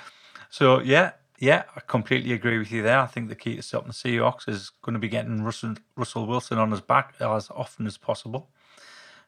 So, 0.51 0.81
yeah, 0.81 1.13
yeah, 1.39 1.65
I 1.75 1.81
completely 1.81 2.33
agree 2.33 2.59
with 2.59 2.71
you 2.71 2.83
there. 2.83 2.99
I 3.01 3.07
think 3.07 3.29
the 3.29 3.35
key 3.35 3.57
to 3.57 3.63
stopping 3.63 3.89
the 3.89 3.95
Seahawks 3.95 4.49
is 4.49 4.71
going 4.83 4.95
to 4.95 5.01
be 5.01 5.09
getting 5.09 5.43
Russell, 5.43 5.75
Russell 5.97 6.27
Wilson 6.27 6.59
on 6.59 6.71
his 6.71 6.81
back 6.81 7.15
as 7.21 7.51
often 7.51 7.87
as 7.87 7.99
possible. 7.99 8.49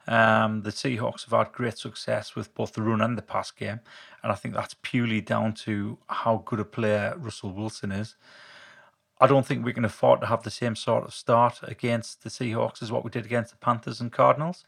Um, 0.09 0.63
the 0.63 0.71
Seahawks 0.71 1.29
have 1.29 1.37
had 1.37 1.53
great 1.53 1.79
success 1.79 2.37
with 2.37 2.55
both 2.55 2.75
the 2.75 2.83
run 2.83 3.01
and 3.01 3.19
the 3.19 3.23
pass 3.23 3.51
game, 3.51 3.81
and 4.23 4.31
I 4.31 4.37
think 4.37 4.55
that's 4.55 4.77
purely 4.83 5.21
down 5.21 5.55
to 5.55 5.99
how 6.09 6.43
good 6.45 6.61
a 6.61 6.65
player 6.65 7.15
Russell 7.19 7.53
Wilson 7.53 7.91
is. 7.91 8.15
I 9.21 9.27
don't 9.27 9.47
think 9.47 9.65
we 9.65 9.73
can 9.73 9.85
afford 9.85 10.21
to 10.21 10.27
have 10.27 10.43
the 10.43 10.51
same 10.51 10.77
sort 10.77 11.05
of 11.05 11.15
start 11.15 11.61
against 11.63 12.23
the 12.23 12.31
Seahawks 12.31 12.83
as 12.83 12.93
what 12.93 13.05
we 13.05 13.11
did 13.11 13.25
against 13.25 13.53
the 13.53 13.59
Panthers 13.59 14.01
and 14.01 14.13
Cardinals. 14.13 14.65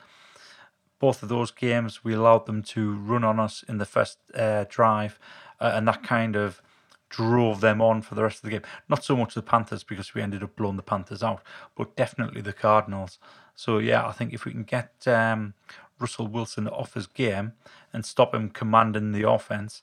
Both 0.98 1.22
of 1.22 1.28
those 1.28 1.50
games, 1.50 2.02
we 2.02 2.14
allowed 2.14 2.46
them 2.46 2.62
to 2.62 2.94
run 2.94 3.24
on 3.24 3.38
us 3.38 3.62
in 3.68 3.78
the 3.78 3.84
first 3.84 4.18
uh, 4.34 4.64
drive, 4.68 5.18
uh, 5.60 5.72
and 5.74 5.86
that 5.86 6.02
kind 6.02 6.34
of 6.34 6.62
drove 7.10 7.60
them 7.60 7.80
on 7.80 8.02
for 8.02 8.14
the 8.14 8.22
rest 8.22 8.38
of 8.38 8.42
the 8.42 8.50
game. 8.50 8.62
Not 8.88 9.04
so 9.04 9.16
much 9.16 9.34
the 9.34 9.42
Panthers 9.42 9.84
because 9.84 10.14
we 10.14 10.22
ended 10.22 10.42
up 10.42 10.56
blowing 10.56 10.76
the 10.76 10.82
Panthers 10.82 11.22
out, 11.22 11.42
but 11.76 11.94
definitely 11.94 12.40
the 12.40 12.52
Cardinals. 12.52 13.18
So 13.54 13.78
yeah, 13.78 14.06
I 14.06 14.12
think 14.12 14.32
if 14.32 14.44
we 14.44 14.52
can 14.52 14.64
get 14.64 14.92
um, 15.06 15.54
Russell 15.98 16.26
Wilson 16.26 16.68
off 16.68 16.94
his 16.94 17.06
game 17.06 17.52
and 17.92 18.04
stop 18.04 18.34
him 18.34 18.50
commanding 18.50 19.12
the 19.12 19.28
offense, 19.28 19.82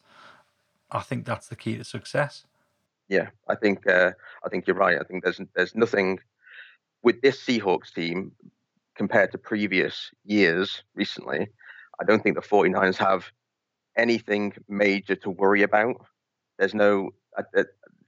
I 0.92 1.02
think 1.02 1.26
that's 1.26 1.48
the 1.48 1.56
key 1.56 1.78
to 1.78 1.84
success. 1.84 2.46
Yeah, 3.08 3.30
I 3.48 3.56
think 3.56 3.88
uh, 3.88 4.12
I 4.44 4.50
think 4.50 4.66
you're 4.68 4.76
right. 4.76 5.00
I 5.00 5.04
think 5.04 5.24
there's 5.24 5.40
there's 5.56 5.76
nothing 5.76 6.20
with 7.04 7.22
this 7.22 7.40
Seahawks 7.40 7.94
team 7.94 8.32
compared 8.96 9.32
to 9.32 9.38
previous 9.38 10.10
years 10.24 10.84
recently. 10.96 11.48
I 12.00 12.04
don't 12.04 12.24
think 12.24 12.36
the 12.36 12.42
49ers 12.42 12.98
have 12.98 13.32
anything 13.98 14.54
major 14.68 15.16
to 15.18 15.30
worry 15.30 15.62
about. 15.62 16.06
There's 16.58 16.74
no, 16.74 17.12
uh, 17.38 17.44
uh, 17.56 17.64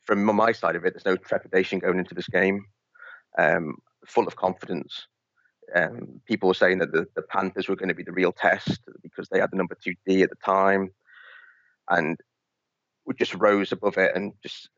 from 0.06 0.24
my 0.24 0.52
side 0.52 0.76
of 0.76 0.86
it, 0.86 0.94
there's 0.94 1.06
no 1.06 1.18
trepidation 1.18 1.80
going 1.80 2.00
into 2.00 2.16
this 2.16 2.28
game. 2.28 2.66
Um, 3.38 3.76
full 4.06 4.28
of 4.28 4.36
confidence. 4.36 5.08
Um, 5.76 6.22
people 6.26 6.48
were 6.48 6.54
saying 6.54 6.80
that 6.80 6.94
the, 6.94 7.06
the 7.16 7.22
Panthers 7.22 7.68
were 7.68 7.76
going 7.76 7.90
to 7.90 7.96
be 7.96 8.04
the 8.04 8.14
real 8.14 8.32
test 8.32 8.80
because 9.04 9.28
they 9.30 9.40
had 9.40 9.52
the 9.52 9.58
number 9.58 9.76
two 9.82 9.94
D 10.08 10.24
at 10.24 10.30
the 10.30 10.38
time, 10.38 10.92
and 11.90 12.18
we 13.06 13.14
just 13.16 13.36
rose 13.36 13.74
above 13.74 13.98
it 13.98 14.16
and 14.16 14.34
just 14.42 14.70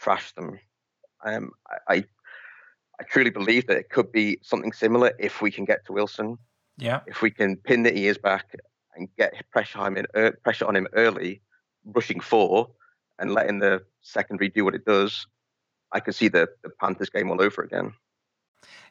trashed 0.00 0.34
them. 0.34 0.58
Um, 1.24 1.50
I, 1.88 2.04
I 3.00 3.04
truly 3.04 3.30
believe 3.30 3.66
that 3.66 3.76
it 3.76 3.90
could 3.90 4.12
be 4.12 4.38
something 4.42 4.72
similar 4.72 5.12
if 5.18 5.42
we 5.42 5.50
can 5.50 5.64
get 5.64 5.84
to 5.86 5.92
Wilson. 5.92 6.38
Yeah. 6.78 7.00
If 7.06 7.22
we 7.22 7.30
can 7.30 7.56
pin 7.56 7.82
the 7.82 7.96
ears 7.96 8.18
back 8.18 8.54
and 8.94 9.08
get 9.16 9.32
pressure 9.50 9.78
on 9.78 9.96
him, 9.96 10.06
uh, 10.14 10.30
pressure 10.42 10.66
on 10.66 10.76
him 10.76 10.88
early, 10.92 11.42
rushing 11.84 12.20
four, 12.20 12.70
and 13.18 13.32
letting 13.32 13.58
the 13.58 13.82
secondary 14.02 14.48
do 14.48 14.64
what 14.64 14.74
it 14.74 14.84
does, 14.84 15.26
I 15.92 16.00
could 16.00 16.14
see 16.14 16.28
the, 16.28 16.48
the 16.62 16.70
Panthers 16.80 17.10
game 17.10 17.30
all 17.30 17.40
over 17.40 17.62
again. 17.62 17.94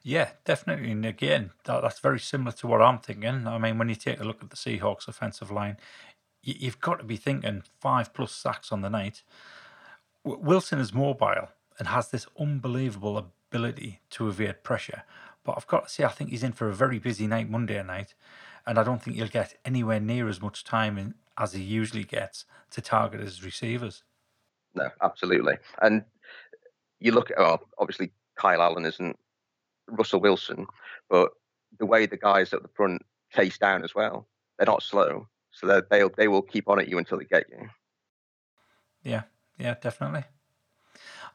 Yeah, 0.01 0.29
definitely. 0.45 0.91
And 0.91 1.05
again, 1.05 1.51
that, 1.65 1.81
that's 1.81 1.99
very 1.99 2.19
similar 2.19 2.51
to 2.53 2.67
what 2.67 2.81
I'm 2.81 2.99
thinking. 2.99 3.47
I 3.47 3.57
mean, 3.57 3.77
when 3.77 3.89
you 3.89 3.95
take 3.95 4.19
a 4.19 4.23
look 4.23 4.43
at 4.43 4.49
the 4.49 4.55
Seahawks 4.55 5.07
offensive 5.07 5.51
line, 5.51 5.77
you, 6.41 6.53
you've 6.57 6.79
got 6.79 6.99
to 6.99 7.03
be 7.03 7.17
thinking 7.17 7.63
five 7.79 8.13
plus 8.13 8.31
sacks 8.31 8.71
on 8.71 8.81
the 8.81 8.89
night. 8.89 9.23
Wilson 10.25 10.79
is 10.79 10.93
mobile 10.93 11.49
and 11.77 11.87
has 11.87 12.09
this 12.09 12.27
unbelievable 12.39 13.17
ability 13.17 14.01
to 14.09 14.27
evade 14.27 14.63
pressure. 14.63 15.03
But 15.43 15.53
I've 15.57 15.67
got 15.67 15.87
to 15.87 15.93
say, 15.93 16.03
I 16.03 16.09
think 16.09 16.31
he's 16.31 16.43
in 16.43 16.53
for 16.53 16.67
a 16.67 16.73
very 16.73 16.97
busy 16.97 17.27
night 17.27 17.49
Monday 17.49 17.81
night, 17.83 18.15
and 18.65 18.79
I 18.79 18.83
don't 18.83 19.01
think 19.01 19.17
he'll 19.17 19.27
get 19.27 19.59
anywhere 19.63 19.99
near 19.99 20.27
as 20.27 20.41
much 20.41 20.63
time 20.63 20.97
in, 20.97 21.13
as 21.37 21.53
he 21.53 21.61
usually 21.61 22.03
gets 22.03 22.45
to 22.71 22.81
target 22.81 23.21
his 23.21 23.43
receivers. 23.43 24.03
No, 24.73 24.89
absolutely. 25.01 25.57
And 25.81 26.03
you 26.99 27.11
look 27.11 27.29
at, 27.29 27.39
oh, 27.39 27.59
obviously, 27.77 28.11
Kyle 28.35 28.61
Allen 28.61 28.85
isn't 28.85 29.17
Russell 29.87 30.19
Wilson, 30.19 30.65
but 31.09 31.31
the 31.77 31.85
way 31.85 32.05
the 32.07 32.17
guys 32.17 32.53
at 32.53 32.63
the 32.63 32.69
front 32.69 33.01
chase 33.33 33.57
down 33.57 33.83
as 33.83 33.93
well, 33.93 34.27
they're 34.57 34.65
not 34.65 34.81
slow. 34.81 35.27
So 35.51 35.81
they'll 35.89 36.09
they 36.17 36.27
will 36.27 36.41
keep 36.41 36.67
on 36.67 36.79
at 36.79 36.89
you 36.89 36.97
until 36.97 37.19
they 37.19 37.25
get 37.25 37.45
you. 37.49 37.69
Yeah, 39.03 39.21
yeah, 39.57 39.75
definitely. 39.81 40.25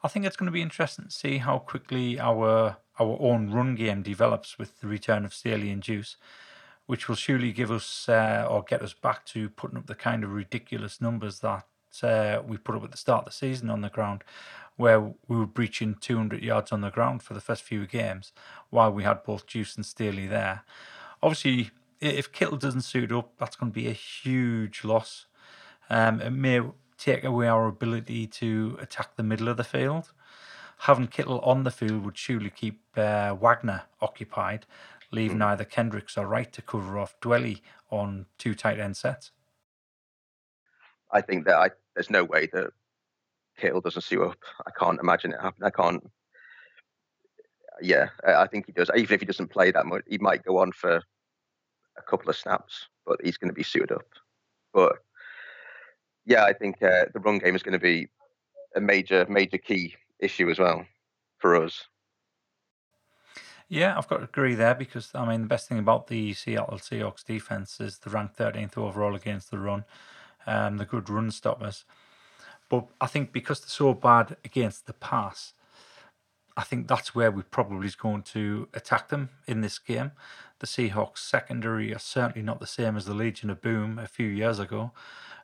I 0.02 0.08
think 0.08 0.24
it's 0.24 0.36
going 0.36 0.46
to 0.46 0.52
be 0.52 0.62
interesting 0.62 1.06
to 1.06 1.10
see 1.10 1.38
how 1.38 1.58
quickly 1.58 2.18
our 2.18 2.76
our 2.98 3.16
own 3.20 3.50
run 3.50 3.74
game 3.74 4.02
develops 4.02 4.58
with 4.58 4.80
the 4.80 4.86
return 4.86 5.24
of 5.24 5.32
Staley 5.32 5.70
and 5.70 5.82
Juice, 5.82 6.16
which 6.86 7.08
will 7.08 7.16
surely 7.16 7.50
give 7.50 7.70
us 7.70 8.08
uh, 8.08 8.46
or 8.48 8.62
get 8.62 8.82
us 8.82 8.92
back 8.92 9.24
to 9.26 9.48
putting 9.48 9.78
up 9.78 9.86
the 9.86 9.94
kind 9.94 10.22
of 10.22 10.32
ridiculous 10.32 11.00
numbers 11.00 11.40
that 11.40 11.64
uh, 12.02 12.42
we 12.46 12.58
put 12.58 12.74
up 12.74 12.84
at 12.84 12.90
the 12.90 12.98
start 12.98 13.20
of 13.20 13.32
the 13.32 13.36
season 13.36 13.70
on 13.70 13.80
the 13.80 13.88
ground, 13.88 14.22
where 14.76 15.00
we 15.00 15.36
were 15.36 15.46
breaching 15.46 15.94
200 15.98 16.42
yards 16.42 16.72
on 16.72 16.82
the 16.82 16.90
ground 16.90 17.22
for 17.22 17.32
the 17.32 17.40
first 17.40 17.62
few 17.62 17.86
games, 17.86 18.32
while 18.68 18.92
we 18.92 19.02
had 19.02 19.24
both 19.24 19.46
Juice 19.46 19.76
and 19.76 19.86
Staley 19.86 20.26
there. 20.26 20.62
Obviously, 21.22 21.70
if 22.00 22.32
Kittle 22.32 22.58
doesn't 22.58 22.82
suit 22.82 23.12
up, 23.12 23.32
that's 23.38 23.56
going 23.56 23.72
to 23.72 23.74
be 23.74 23.88
a 23.88 23.92
huge 23.92 24.84
loss. 24.84 25.26
Um, 25.88 26.20
it 26.20 26.30
may 26.30 26.60
take 27.00 27.24
away 27.24 27.48
our 27.48 27.66
ability 27.66 28.26
to 28.26 28.76
attack 28.80 29.16
the 29.16 29.22
middle 29.22 29.48
of 29.48 29.56
the 29.56 29.64
field. 29.64 30.12
Having 30.80 31.08
Kittle 31.08 31.40
on 31.40 31.64
the 31.64 31.70
field 31.70 32.04
would 32.04 32.18
surely 32.18 32.50
keep 32.50 32.80
uh, 32.96 33.34
Wagner 33.34 33.82
occupied, 34.00 34.66
leaving 35.10 35.38
mm. 35.38 35.46
either 35.46 35.64
Kendricks 35.64 36.16
or 36.16 36.26
Wright 36.26 36.52
to 36.52 36.62
cover 36.62 36.98
off 36.98 37.18
Dwelley 37.20 37.60
on 37.90 38.26
two 38.38 38.54
tight 38.54 38.78
end 38.78 38.96
sets. 38.96 39.30
I 41.10 41.22
think 41.22 41.46
that 41.46 41.56
I, 41.56 41.70
there's 41.94 42.10
no 42.10 42.22
way 42.22 42.48
that 42.52 42.70
Kittle 43.58 43.80
doesn't 43.80 44.02
suit 44.02 44.22
up. 44.22 44.38
I 44.66 44.70
can't 44.70 45.00
imagine 45.00 45.32
it 45.32 45.40
happen. 45.40 45.64
I 45.64 45.70
can't. 45.70 46.02
Yeah, 47.82 48.08
I 48.26 48.46
think 48.46 48.66
he 48.66 48.72
does. 48.72 48.90
Even 48.94 49.14
if 49.14 49.20
he 49.20 49.26
doesn't 49.26 49.50
play 49.50 49.70
that 49.70 49.86
much, 49.86 50.02
he 50.06 50.18
might 50.18 50.44
go 50.44 50.58
on 50.58 50.72
for 50.72 50.96
a 50.96 52.02
couple 52.02 52.28
of 52.28 52.36
snaps, 52.36 52.88
but 53.06 53.20
he's 53.24 53.38
going 53.38 53.48
to 53.48 53.54
be 53.54 53.62
suited 53.62 53.92
up. 53.92 54.06
But 54.72 54.98
yeah, 56.30 56.44
I 56.44 56.52
think 56.52 56.80
uh, 56.80 57.06
the 57.12 57.18
run 57.18 57.38
game 57.38 57.56
is 57.56 57.62
going 57.64 57.72
to 57.72 57.80
be 57.80 58.08
a 58.76 58.80
major, 58.80 59.26
major 59.28 59.58
key 59.58 59.96
issue 60.20 60.48
as 60.48 60.60
well 60.60 60.86
for 61.38 61.56
us. 61.56 61.88
Yeah, 63.68 63.98
I've 63.98 64.06
got 64.06 64.18
to 64.18 64.24
agree 64.24 64.54
there 64.54 64.76
because 64.76 65.10
I 65.12 65.26
mean 65.26 65.42
the 65.42 65.48
best 65.48 65.68
thing 65.68 65.80
about 65.80 66.06
the 66.06 66.32
Seattle 66.32 66.78
Seahawks 66.78 67.24
defense 67.24 67.80
is 67.80 67.98
the 67.98 68.10
ranked 68.10 68.38
13th 68.38 68.78
overall 68.78 69.16
against 69.16 69.50
the 69.50 69.58
run, 69.58 69.84
um, 70.46 70.76
the 70.76 70.84
good 70.84 71.10
run 71.10 71.32
stoppers. 71.32 71.84
But 72.68 72.86
I 73.00 73.08
think 73.08 73.32
because 73.32 73.60
they're 73.60 73.68
so 73.68 73.92
bad 73.94 74.36
against 74.44 74.86
the 74.86 74.92
pass, 74.92 75.54
I 76.56 76.62
think 76.62 76.86
that's 76.86 77.12
where 77.12 77.32
we're 77.32 77.42
probably 77.42 77.90
going 78.00 78.22
to 78.22 78.68
attack 78.72 79.08
them 79.08 79.30
in 79.48 79.62
this 79.62 79.80
game. 79.80 80.12
The 80.60 80.68
Seahawks 80.68 81.18
secondary 81.18 81.92
are 81.92 81.98
certainly 81.98 82.42
not 82.42 82.60
the 82.60 82.68
same 82.68 82.96
as 82.96 83.06
the 83.06 83.14
Legion 83.14 83.50
of 83.50 83.60
Boom 83.60 83.98
a 83.98 84.06
few 84.06 84.28
years 84.28 84.60
ago 84.60 84.92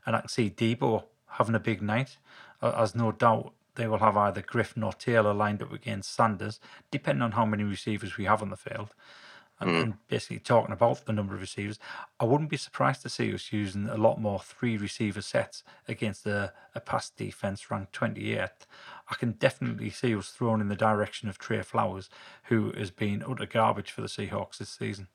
and 0.06 0.16
I 0.16 0.20
can 0.20 0.28
see 0.28 0.50
Deebo 0.50 1.04
having 1.26 1.54
a 1.54 1.60
big 1.60 1.82
night, 1.82 2.16
uh, 2.62 2.72
as 2.76 2.94
no 2.94 3.12
doubt 3.12 3.52
they 3.74 3.86
will 3.86 3.98
have 3.98 4.16
either 4.16 4.40
Griffin 4.40 4.82
or 4.82 4.92
Taylor 4.92 5.34
lined 5.34 5.62
up 5.62 5.72
against 5.72 6.14
Sanders, 6.14 6.60
depending 6.90 7.22
on 7.22 7.32
how 7.32 7.44
many 7.44 7.62
receivers 7.62 8.16
we 8.16 8.24
have 8.24 8.42
on 8.42 8.50
the 8.50 8.56
field. 8.56 8.94
And, 9.58 9.70
mm. 9.70 9.82
and, 9.82 9.94
basically 10.08 10.38
talking 10.38 10.72
about 10.72 11.06
the 11.06 11.14
number 11.14 11.34
of 11.34 11.40
receivers, 11.40 11.78
I 12.20 12.24
wouldn't 12.24 12.50
be 12.50 12.58
surprised 12.58 13.00
to 13.02 13.08
see 13.08 13.32
us 13.32 13.52
using 13.52 13.88
a 13.88 13.96
lot 13.96 14.20
more 14.20 14.38
three 14.38 14.76
receiver 14.76 15.22
sets 15.22 15.62
against 15.88 16.26
a, 16.26 16.52
a 16.74 16.80
pass 16.80 17.08
defense 17.08 17.70
ranked 17.70 17.98
28th. 17.98 18.66
I 19.10 19.14
can 19.14 19.32
definitely 19.32 19.88
see 19.88 20.14
us 20.14 20.28
thrown 20.28 20.60
in 20.60 20.68
the 20.68 20.76
direction 20.76 21.30
of 21.30 21.38
Tre 21.38 21.62
Flowers, 21.62 22.10
who 22.44 22.72
has 22.72 22.90
been 22.90 23.24
utter 23.26 23.46
garbage 23.46 23.90
for 23.90 24.02
the 24.02 24.08
Seahawks 24.08 24.58
this 24.58 24.68
season. 24.68 25.08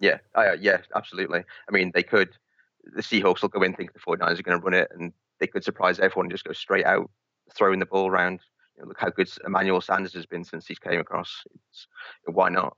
Yeah, 0.00 0.18
uh, 0.34 0.56
yeah, 0.58 0.78
absolutely. 0.94 1.44
I 1.68 1.72
mean, 1.72 1.90
they 1.94 2.02
could 2.02 2.36
the 2.94 3.02
Seahawks 3.02 3.42
will 3.42 3.48
go 3.48 3.62
in 3.62 3.74
thinking 3.74 3.94
the 3.94 4.00
49ers 4.00 4.38
are 4.38 4.42
going 4.42 4.58
to 4.58 4.64
run 4.64 4.74
it, 4.74 4.90
and 4.94 5.12
they 5.40 5.46
could 5.46 5.64
surprise 5.64 5.98
everyone 5.98 6.26
and 6.26 6.32
just 6.32 6.44
go 6.44 6.52
straight 6.52 6.86
out, 6.86 7.10
throwing 7.54 7.78
the 7.78 7.86
ball 7.86 8.08
around. 8.08 8.40
You 8.76 8.82
know, 8.82 8.88
look 8.88 9.00
how 9.00 9.10
good 9.10 9.30
Emmanuel 9.44 9.80
Sanders 9.80 10.14
has 10.14 10.26
been 10.26 10.44
since 10.44 10.66
he 10.66 10.76
came 10.76 11.00
across. 11.00 11.44
It's, 11.70 11.86
why 12.26 12.48
not? 12.48 12.76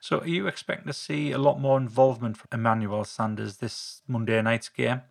So, 0.00 0.18
are 0.18 0.28
you 0.28 0.46
expecting 0.46 0.86
to 0.86 0.92
see 0.92 1.32
a 1.32 1.38
lot 1.38 1.58
more 1.58 1.78
involvement 1.78 2.36
from 2.36 2.48
Emmanuel 2.52 3.04
Sanders 3.04 3.56
this 3.56 4.02
Monday 4.06 4.40
night's 4.42 4.68
game? 4.68 5.02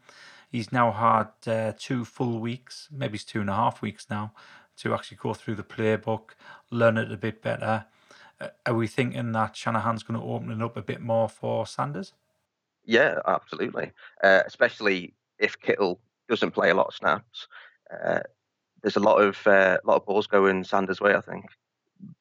He's 0.52 0.72
now 0.72 0.92
had 0.92 1.52
uh, 1.52 1.74
two 1.76 2.06
full 2.06 2.40
weeks, 2.40 2.88
maybe 2.92 3.16
it's 3.16 3.24
two 3.24 3.42
and 3.42 3.50
a 3.50 3.56
half 3.56 3.82
weeks 3.82 4.06
now, 4.08 4.34
to 4.78 4.94
actually 4.94 5.18
go 5.20 5.34
through 5.34 5.56
the 5.56 5.64
playbook, 5.64 6.36
learn 6.70 6.98
it 6.98 7.12
a 7.12 7.18
bit 7.18 7.42
better. 7.42 7.86
Uh, 8.40 8.50
are 8.68 8.76
we 8.76 8.86
thinking 8.86 9.32
that 9.32 9.56
Shanahan's 9.56 10.04
going 10.04 10.20
to 10.20 10.26
open 10.26 10.52
it 10.52 10.62
up 10.62 10.78
a 10.78 10.84
bit 10.84 11.02
more 11.02 11.28
for 11.28 11.66
Sanders? 11.66 12.14
Yeah, 12.86 13.20
absolutely. 13.26 13.92
Uh, 14.24 14.42
especially 14.46 15.14
if 15.40 15.60
Kittle 15.60 16.00
doesn't 16.30 16.52
play 16.52 16.70
a 16.70 16.76
lot 16.76 16.88
of 16.88 16.96
snaps. 16.96 17.48
Uh, 17.92 18.20
there's 18.82 18.96
a 18.96 19.02
lot 19.02 19.22
of 19.22 19.46
uh, 19.48 19.78
lot 19.86 19.98
of 19.98 20.06
balls 20.06 20.28
going 20.28 20.64
Sanders' 20.64 21.02
way. 21.02 21.16
I 21.16 21.22
think 21.22 21.46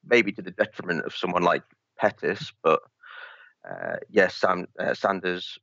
maybe 0.04 0.32
to 0.32 0.42
the 0.42 0.50
detriment 0.50 1.04
of 1.04 1.14
someone 1.14 1.42
like 1.42 1.62
Pettis, 1.98 2.52
but 2.62 2.80
uh, 3.68 3.96
yes, 4.08 4.36
Sam 4.36 4.66
uh, 4.78 4.94
Sanders 4.94 5.58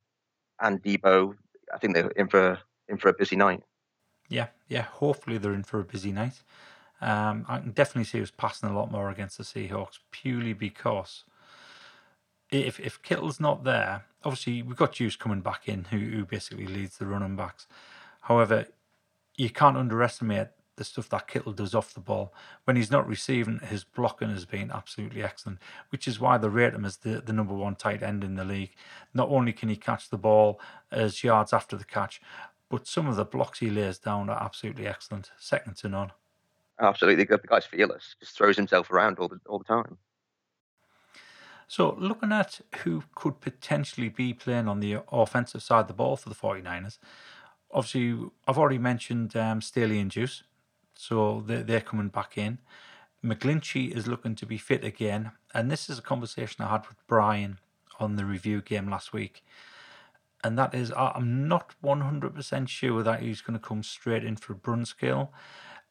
and 0.59 0.81
Deebo. 0.81 1.35
I 1.73 1.77
think 1.77 1.93
they're 1.93 2.09
in 2.09 2.27
for 2.27 2.59
in 2.87 2.97
for 2.97 3.09
a 3.09 3.13
busy 3.13 3.35
night. 3.35 3.63
Yeah, 4.27 4.47
yeah. 4.67 4.83
Hopefully 4.83 5.37
they're 5.37 5.53
in 5.53 5.63
for 5.63 5.79
a 5.79 5.85
busy 5.85 6.11
night. 6.11 6.43
Um, 7.01 7.45
I 7.47 7.59
can 7.59 7.71
definitely 7.71 8.03
see 8.03 8.21
us 8.21 8.31
passing 8.31 8.69
a 8.69 8.75
lot 8.75 8.91
more 8.91 9.09
against 9.09 9.37
the 9.37 9.43
Seahawks 9.43 9.99
purely 10.11 10.53
because 10.53 11.23
if 12.51 12.79
if 12.79 13.01
Kittle's 13.01 13.39
not 13.39 13.63
there, 13.63 14.05
obviously 14.23 14.61
we've 14.61 14.77
got 14.77 14.93
Juice 14.93 15.15
coming 15.15 15.41
back 15.41 15.67
in, 15.67 15.85
who 15.85 15.97
who 15.97 16.25
basically 16.25 16.67
leads 16.67 16.97
the 16.97 17.05
running 17.05 17.35
backs. 17.35 17.67
However, 18.21 18.67
you 19.35 19.49
can't 19.49 19.77
underestimate 19.77 20.49
the 20.75 20.83
stuff 20.85 21.09
that 21.09 21.27
Kittle 21.27 21.51
does 21.51 21.75
off 21.75 21.93
the 21.93 21.99
ball. 21.99 22.33
When 22.63 22.77
he's 22.77 22.89
not 22.89 23.07
receiving, 23.07 23.59
his 23.59 23.83
blocking 23.83 24.29
has 24.29 24.45
been 24.45 24.71
absolutely 24.71 25.21
excellent, 25.21 25.59
which 25.89 26.07
is 26.07 26.19
why 26.19 26.37
they 26.37 26.47
rate 26.47 26.73
him 26.73 26.85
as 26.85 26.97
the, 26.97 27.21
the 27.21 27.33
number 27.33 27.53
one 27.53 27.75
tight 27.75 28.01
end 28.01 28.23
in 28.23 28.35
the 28.35 28.45
league. 28.45 28.71
Not 29.13 29.29
only 29.29 29.51
can 29.51 29.67
he 29.67 29.75
catch 29.75 30.09
the 30.09 30.17
ball 30.17 30.59
as 30.89 31.23
yards 31.23 31.51
after 31.51 31.75
the 31.75 31.83
catch, 31.83 32.21
but 32.69 32.87
some 32.87 33.07
of 33.07 33.17
the 33.17 33.25
blocks 33.25 33.59
he 33.59 33.69
lays 33.69 33.99
down 33.99 34.29
are 34.29 34.41
absolutely 34.41 34.87
excellent, 34.87 35.31
second 35.37 35.75
to 35.77 35.89
none. 35.89 36.11
Absolutely, 36.79 37.25
the 37.25 37.37
guy's 37.45 37.65
fearless. 37.65 38.15
Just 38.19 38.37
throws 38.37 38.55
himself 38.55 38.89
around 38.89 39.19
all 39.19 39.27
the 39.27 39.39
all 39.47 39.59
the 39.59 39.65
time. 39.65 39.97
So, 41.69 41.95
looking 41.99 42.31
at 42.31 42.61
who 42.77 43.03
could 43.13 43.41
potentially 43.41 44.09
be 44.09 44.33
playing 44.33 44.67
on 44.67 44.79
the 44.79 45.03
offensive 45.11 45.61
side 45.61 45.81
of 45.81 45.87
the 45.87 45.93
ball 45.93 46.17
for 46.17 46.27
the 46.27 46.33
49ers, 46.33 46.97
obviously, 47.71 48.31
I've 48.47 48.57
already 48.57 48.79
mentioned 48.79 49.35
um, 49.35 49.61
Staley 49.61 49.99
and 49.99 50.09
Juice, 50.09 50.41
so 50.95 51.43
they're, 51.45 51.61
they're 51.61 51.79
coming 51.79 52.07
back 52.07 52.39
in. 52.39 52.57
McGlinchey 53.23 53.95
is 53.95 54.07
looking 54.07 54.33
to 54.33 54.47
be 54.47 54.57
fit 54.57 54.83
again, 54.83 55.29
and 55.53 55.69
this 55.69 55.91
is 55.91 55.99
a 55.99 56.01
conversation 56.01 56.65
I 56.65 56.71
had 56.71 56.87
with 56.87 56.97
Brian 57.05 57.59
on 57.99 58.15
the 58.15 58.25
review 58.25 58.63
game 58.63 58.89
last 58.89 59.13
week. 59.13 59.45
And 60.43 60.57
that 60.57 60.73
is, 60.73 60.91
I'm 60.97 61.47
not 61.47 61.75
100% 61.83 62.67
sure 62.67 63.03
that 63.03 63.19
he's 63.21 63.41
going 63.41 63.59
to 63.59 63.63
come 63.63 63.83
straight 63.83 64.23
in 64.23 64.37
for 64.37 64.55
Brunskill. 64.55 65.29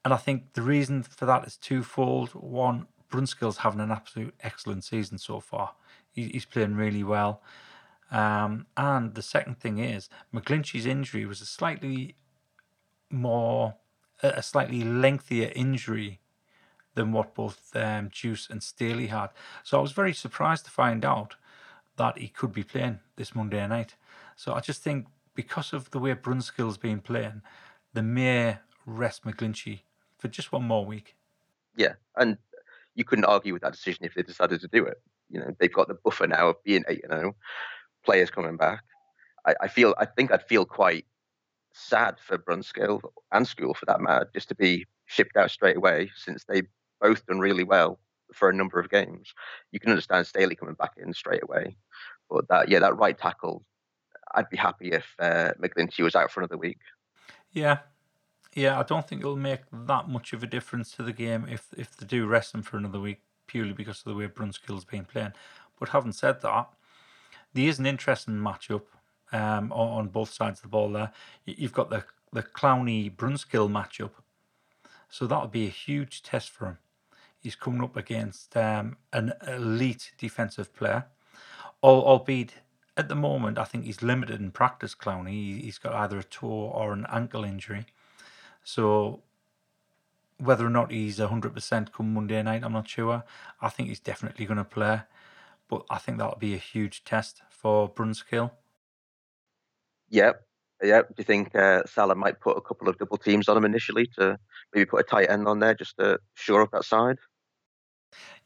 And 0.05 0.13
I 0.13 0.17
think 0.17 0.55
the 0.55 0.63
reason 0.63 1.05
for 1.05 1.25
that 1.27 1.47
is 1.47 1.57
twofold. 1.57 2.31
One, 2.31 2.89
Brunskill's 3.11 3.59
having 3.59 3.81
an 3.81 3.91
absolute 3.91 4.35
excellent 4.41 4.85
season 4.85 5.19
so 5.19 5.41
far. 5.41 5.75
He's 6.13 6.45
playing 6.45 6.75
really 6.75 7.05
well. 7.05 7.43
Um, 8.11 8.67
and 8.77 9.15
the 9.15 9.23
second 9.23 9.61
thing 9.61 9.79
is, 9.79 10.09
McGlinchey's 10.35 10.87
injury 10.87 11.27
was 11.27 11.41
a 11.41 11.47
slightly 11.47 12.17
more, 13.11 13.75
a 14.23 14.43
slightly 14.43 14.83
lengthier 14.83 15.53
injury 15.55 16.21
than 16.95 17.13
what 17.13 17.35
both 17.35 17.75
um, 17.77 18.09
Juice 18.11 18.49
and 18.51 18.63
Staley 18.63 19.07
had. 19.07 19.29
So 19.63 19.79
I 19.79 19.83
was 19.83 19.93
very 19.93 20.13
surprised 20.13 20.65
to 20.65 20.71
find 20.71 21.05
out 21.05 21.37
that 21.97 22.19
he 22.19 22.29
could 22.29 22.53
be 22.53 22.65
playing 22.65 23.01
this 23.17 23.35
Monday 23.35 23.67
night. 23.67 23.95
So 24.37 24.55
I 24.55 24.61
just 24.61 24.83
think 24.83 25.07
because 25.35 25.73
of 25.73 25.91
the 25.91 25.99
way 25.99 26.15
Brunskill's 26.15 26.79
been 26.79 27.01
playing, 27.01 27.43
the 27.93 28.03
mere 28.03 28.61
rest 28.87 29.25
McGlinchey 29.25 29.81
for 30.19 30.29
just 30.29 30.51
one 30.51 30.65
more 30.65 30.85
week. 30.85 31.15
Yeah, 31.77 31.95
and 32.17 32.39
you 32.99 33.05
couldn't 33.05 33.25
argue 33.27 33.53
with 33.53 33.63
that 33.63 33.73
decision 33.73 34.05
if 34.05 34.15
they 34.15 34.23
decided 34.23 34.61
to 34.61 34.69
do 34.69 34.85
it. 34.85 35.01
You 35.31 35.39
know, 35.39 35.55
they've 35.59 35.73
got 35.73 35.87
the 35.87 35.95
buffer 35.95 36.27
now 36.27 36.49
of 36.49 36.63
being 36.65 36.83
eight 36.89 37.05
and 37.05 37.13
zero, 37.13 37.33
oh, 37.33 37.37
players 38.05 38.29
coming 38.29 38.57
back. 38.57 38.83
I, 39.47 39.55
I 39.63 39.69
feel, 39.69 39.95
I 39.99 40.05
think 40.05 40.33
I'd 40.33 40.43
feel 40.43 40.65
quite 40.65 41.07
sad 41.73 42.17
for 42.19 42.37
Brunskill 42.37 43.01
and 43.31 43.47
Skule 43.47 43.77
for 43.77 43.87
that 43.87 44.01
matter, 44.01 44.29
just 44.35 44.49
to 44.49 44.57
be 44.57 44.85
shipped 45.07 45.37
out 45.37 45.53
straight 45.53 45.77
away 45.77 46.11
since 46.17 46.45
they've 46.45 46.67
both 47.01 47.25
done 47.27 47.39
really 47.39 47.63
well 47.63 48.01
for 48.35 48.51
a 48.51 48.55
number 48.55 48.81
of 48.81 48.91
games. 48.91 49.33
You 49.71 49.79
can 49.79 49.91
understand 49.91 50.27
Staley 50.27 50.57
coming 50.57 50.75
back 50.75 50.95
in 50.97 51.13
straight 51.15 51.45
away, 51.45 51.77
but 52.29 52.49
that 52.49 52.69
yeah, 52.69 52.81
that 52.81 52.97
right 52.97 53.17
tackle, 53.17 53.65
I'd 54.35 54.51
be 54.51 54.57
happy 54.57 54.91
if 54.91 55.15
uh, 55.21 55.53
McGlinchey 55.63 56.03
was 56.03 56.17
out 56.17 56.33
for 56.33 56.41
another 56.41 56.59
week. 56.59 56.81
Yeah, 57.53 57.79
yeah, 58.55 58.79
I 58.79 58.83
don't 58.83 59.07
think 59.07 59.21
it'll 59.21 59.37
make 59.37 59.61
that 59.73 60.09
much 60.09 60.33
of 60.33 60.43
a 60.43 60.47
difference 60.47 60.93
to 60.93 61.03
the 61.03 61.13
game 61.13 61.47
if 61.51 61.67
if 61.77 61.97
they 61.97 62.07
do 62.07 62.27
rest 62.27 62.55
him 62.55 62.63
for 62.63 62.77
another 62.77 63.01
week 63.01 63.21
purely 63.47 63.73
because 63.73 63.99
of 63.99 64.05
the 64.05 64.15
way 64.15 64.27
Brunskill's 64.29 64.85
been 64.85 65.05
playing. 65.05 65.33
But 65.79 65.91
having 65.91 66.13
said 66.13 66.43
that, 66.43 66.69
there 67.55 67.69
is 67.69 67.79
an 67.79 67.87
interesting 67.87 68.35
matchup 68.35 68.83
um, 69.33 69.73
on, 69.73 70.09
both 70.09 70.31
sides 70.31 70.59
of 70.59 70.63
the 70.63 70.69
ball. 70.69 70.91
There, 70.91 71.13
you've 71.47 71.73
got 71.73 71.91
the 71.91 72.05
the 72.33 72.43
Clowney 72.43 73.15
Brunskill 73.15 73.71
matchup, 73.71 74.11
so 75.09 75.27
that'll 75.27 75.49
be 75.49 75.67
a 75.67 75.71
huge 75.71 76.23
test 76.23 76.51
for 76.51 76.67
him 76.67 76.79
he's 77.41 77.55
coming 77.55 77.83
up 77.83 77.97
against 77.97 78.57
um, 78.57 78.97
an 79.13 79.33
elite 79.47 80.13
defensive 80.19 80.75
player, 80.75 81.07
albeit 81.83 82.55
at 82.97 83.09
the 83.09 83.15
moment 83.15 83.59
I 83.59 83.65
think 83.65 83.85
he's 83.85 84.03
limited 84.03 84.41
in 84.41 84.51
practice. 84.51 84.95
Clowney, 84.95 85.63
he's 85.63 85.79
got 85.79 85.95
either 85.95 86.19
a 86.19 86.25
toe 86.25 86.47
or 86.47 86.93
an 86.93 87.07
ankle 87.11 87.45
injury, 87.45 87.87
so 88.69 89.23
whether 90.37 90.67
or 90.67 90.69
not 90.71 90.93
he's 90.93 91.19
hundred 91.19 91.55
percent 91.55 91.91
come 91.91 92.13
Monday 92.13 92.43
night, 92.43 92.63
I'm 92.63 92.75
not 92.75 92.87
sure. 92.87 93.25
I 93.63 93.71
think 93.71 93.89
he's 93.89 93.99
definitely 93.99 94.45
going 94.45 94.59
to 94.59 94.65
play, 94.65 95.01
but 95.69 95.87
I 95.89 95.97
think 95.97 96.19
that'll 96.19 96.37
be 96.39 96.53
a 96.53 96.59
huge 96.59 97.03
test 97.03 97.41
for 97.49 97.89
Brunskill. 97.89 98.51
Yep, 100.11 100.47
yeah, 100.83 101.01
do 101.01 101.15
you 101.17 101.25
think 101.25 101.55
uh, 101.55 101.83
Salah 101.87 102.15
might 102.15 102.41
put 102.41 102.59
a 102.59 102.61
couple 102.61 102.91
of 102.91 102.99
double 102.99 103.17
teams 103.17 103.49
on 103.49 103.57
him 103.57 103.65
initially 103.65 104.07
to 104.19 104.39
maybe 104.75 104.85
put 104.85 105.01
a 105.01 105.05
tight 105.05 105.31
end 105.31 105.49
on 105.49 105.61
there 105.61 105.75
just 105.75 105.97
to 105.97 106.19
shore 106.35 106.61
up 106.61 106.71
that 106.73 106.85
side? 106.85 107.17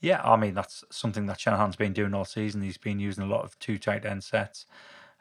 Yeah, 0.01 0.23
I 0.23 0.37
mean 0.37 0.55
that's 0.55 0.85
something 0.91 1.27
that 1.27 1.41
Shanahan's 1.41 1.77
been 1.77 1.93
doing 1.93 2.15
all 2.15 2.25
season. 2.25 2.63
He's 2.63 2.79
been 2.79 3.01
using 3.01 3.25
a 3.25 3.29
lot 3.29 3.43
of 3.45 3.59
two 3.59 3.77
tight 3.77 4.05
end 4.05 4.23
sets. 4.23 4.67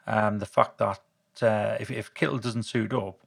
Um, 0.06 0.38
the 0.38 0.46
fact 0.46 0.78
that 0.78 1.00
uh, 1.42 1.76
if 1.80 1.90
if 1.90 2.14
Kittle 2.14 2.38
doesn't 2.38 2.64
suit 2.64 2.92
up, 2.94 3.18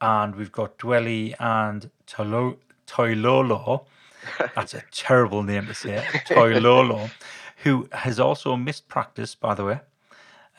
and 0.00 0.36
we've 0.36 0.52
got 0.52 0.78
Dwelley 0.78 1.34
and 1.38 1.90
Tolo, 2.06 2.56
Toilolo, 2.86 3.86
that's 4.54 4.74
a 4.74 4.82
terrible 4.90 5.42
name 5.42 5.66
to 5.66 5.74
say, 5.74 6.04
Toilolo, 6.26 7.10
who 7.64 7.88
has 7.92 8.20
also 8.20 8.56
missed 8.56 8.88
practice, 8.88 9.34
by 9.34 9.54
the 9.54 9.64
way. 9.64 9.80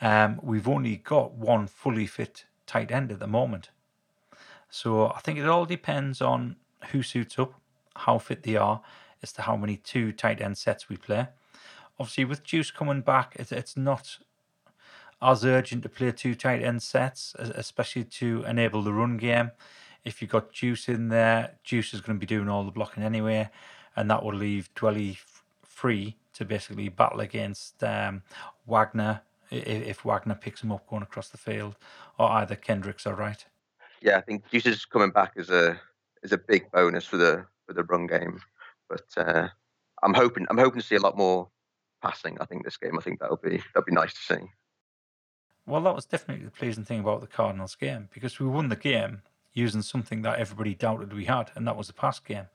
Um, 0.00 0.40
we've 0.42 0.68
only 0.68 0.96
got 0.96 1.32
one 1.32 1.66
fully 1.66 2.06
fit 2.06 2.44
tight 2.66 2.90
end 2.90 3.12
at 3.12 3.18
the 3.18 3.26
moment. 3.26 3.70
So 4.70 5.08
I 5.08 5.20
think 5.20 5.38
it 5.38 5.48
all 5.48 5.66
depends 5.66 6.22
on 6.22 6.56
who 6.92 7.02
suits 7.02 7.38
up, 7.38 7.54
how 7.96 8.18
fit 8.18 8.42
they 8.42 8.56
are, 8.56 8.80
as 9.22 9.32
to 9.32 9.42
how 9.42 9.56
many 9.56 9.76
two 9.76 10.12
tight 10.12 10.40
end 10.40 10.56
sets 10.56 10.88
we 10.88 10.96
play. 10.96 11.28
Obviously, 11.98 12.24
with 12.24 12.44
Juice 12.44 12.70
coming 12.70 13.02
back, 13.02 13.36
it's 13.38 13.76
not 13.76 14.18
as 15.22 15.44
urgent 15.44 15.82
to 15.82 15.88
play 15.88 16.12
two 16.12 16.34
tight 16.34 16.62
end 16.62 16.82
sets, 16.82 17.34
especially 17.38 18.04
to 18.04 18.44
enable 18.44 18.82
the 18.82 18.92
run 18.92 19.16
game. 19.16 19.50
If 20.04 20.22
you've 20.22 20.30
got 20.30 20.52
Juice 20.52 20.88
in 20.88 21.08
there, 21.08 21.56
Juice 21.62 21.92
is 21.92 22.00
going 22.00 22.18
to 22.18 22.20
be 22.20 22.26
doing 22.26 22.48
all 22.48 22.64
the 22.64 22.70
blocking 22.70 23.02
anyway, 23.02 23.50
and 23.96 24.10
that 24.10 24.24
will 24.24 24.34
leave 24.34 24.70
Dwelley 24.74 25.18
free 25.62 26.16
to 26.34 26.44
basically 26.44 26.88
battle 26.88 27.20
against 27.20 27.82
um, 27.84 28.22
Wagner 28.66 29.22
if 29.50 30.04
Wagner 30.04 30.36
picks 30.36 30.62
him 30.62 30.72
up 30.72 30.88
going 30.88 31.02
across 31.02 31.28
the 31.28 31.38
field, 31.38 31.76
or 32.18 32.30
either 32.30 32.54
Kendricks 32.54 33.06
or 33.06 33.14
Wright. 33.14 33.44
Yeah, 34.00 34.16
I 34.16 34.20
think 34.20 34.48
Juice 34.50 34.66
is 34.66 34.84
coming 34.84 35.10
back 35.10 35.32
as 35.36 35.50
a 35.50 35.78
is 36.22 36.32
a 36.32 36.38
big 36.38 36.70
bonus 36.70 37.04
for 37.04 37.16
the 37.16 37.44
for 37.66 37.72
the 37.72 37.84
run 37.84 38.06
game. 38.06 38.40
But 38.88 39.06
uh, 39.16 39.48
I'm 40.02 40.14
hoping 40.14 40.46
I'm 40.48 40.58
hoping 40.58 40.80
to 40.80 40.86
see 40.86 40.94
a 40.94 41.00
lot 41.00 41.16
more 41.16 41.48
passing. 42.02 42.38
I 42.40 42.44
think 42.44 42.64
this 42.64 42.76
game. 42.76 42.96
I 42.98 43.02
think 43.02 43.20
that'll 43.20 43.36
be 43.36 43.62
that'll 43.74 43.84
be 43.84 43.92
nice 43.92 44.14
to 44.14 44.20
see. 44.20 44.46
Well, 45.70 45.82
that 45.82 45.94
was 45.94 46.04
definitely 46.04 46.44
the 46.44 46.50
pleasing 46.50 46.84
thing 46.84 47.00
about 47.00 47.20
the 47.20 47.26
Cardinals 47.26 47.74
game 47.74 48.08
because 48.12 48.38
we 48.38 48.46
won 48.46 48.68
the 48.68 48.76
game 48.76 49.22
using 49.52 49.82
something 49.82 50.22
that 50.22 50.38
everybody 50.38 50.74
doubted 50.74 51.12
we 51.12 51.24
had, 51.24 51.50
and 51.54 51.66
that 51.66 51.76
was 51.76 51.86
the 51.86 51.92
pass 51.92 52.18
game. 52.18 52.46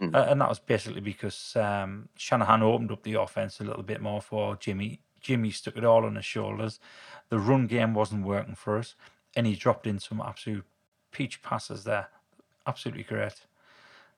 Mm. 0.00 0.14
Uh, 0.14 0.26
and 0.30 0.40
that 0.40 0.48
was 0.48 0.58
basically 0.58 1.00
because 1.00 1.56
um, 1.56 2.08
Shanahan 2.16 2.62
opened 2.62 2.92
up 2.92 3.02
the 3.02 3.14
offense 3.14 3.60
a 3.60 3.64
little 3.64 3.82
bit 3.82 4.00
more 4.00 4.22
for 4.22 4.56
Jimmy 4.56 5.00
Jimmy 5.20 5.50
stuck 5.50 5.76
it 5.76 5.84
all 5.84 6.04
on 6.04 6.16
his 6.16 6.24
shoulders. 6.24 6.80
The 7.28 7.38
run 7.38 7.66
game 7.66 7.94
wasn't 7.94 8.24
working 8.24 8.54
for 8.54 8.78
us, 8.78 8.94
and 9.36 9.46
he 9.46 9.54
dropped 9.54 9.86
in 9.86 9.98
some 9.98 10.20
absolute 10.20 10.64
peach 11.12 11.42
passes 11.42 11.84
there. 11.84 12.08
Absolutely 12.66 13.04
great. 13.04 13.46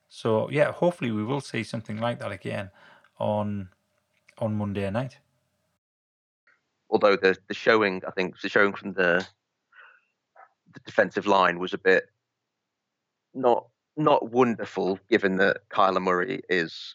So 0.09 0.49
yeah, 0.51 0.73
hopefully 0.73 1.11
we 1.11 1.25
will 1.25 1.41
see 1.41 1.65
something 1.65 1.99
like 1.99 2.21
that 2.21 2.33
again 2.33 2.71
on 3.19 3.71
on 4.39 4.55
Monday 4.55 4.89
night. 4.91 5.19
Although 6.93 7.17
the 7.17 7.37
the 7.49 7.55
showing, 7.55 8.03
I 8.07 8.13
think 8.13 8.41
the 8.41 8.49
showing 8.49 8.75
from 8.75 8.93
the 8.93 9.27
the 10.73 10.81
defensive 10.87 11.27
line 11.27 11.59
was 11.59 11.75
a 11.75 11.79
bit 11.79 12.05
not 13.35 13.67
not 13.97 14.31
wonderful, 14.31 14.99
given 15.11 15.37
that 15.39 15.69
Kyler 15.71 16.03
Murray 16.03 16.43
is 16.49 16.95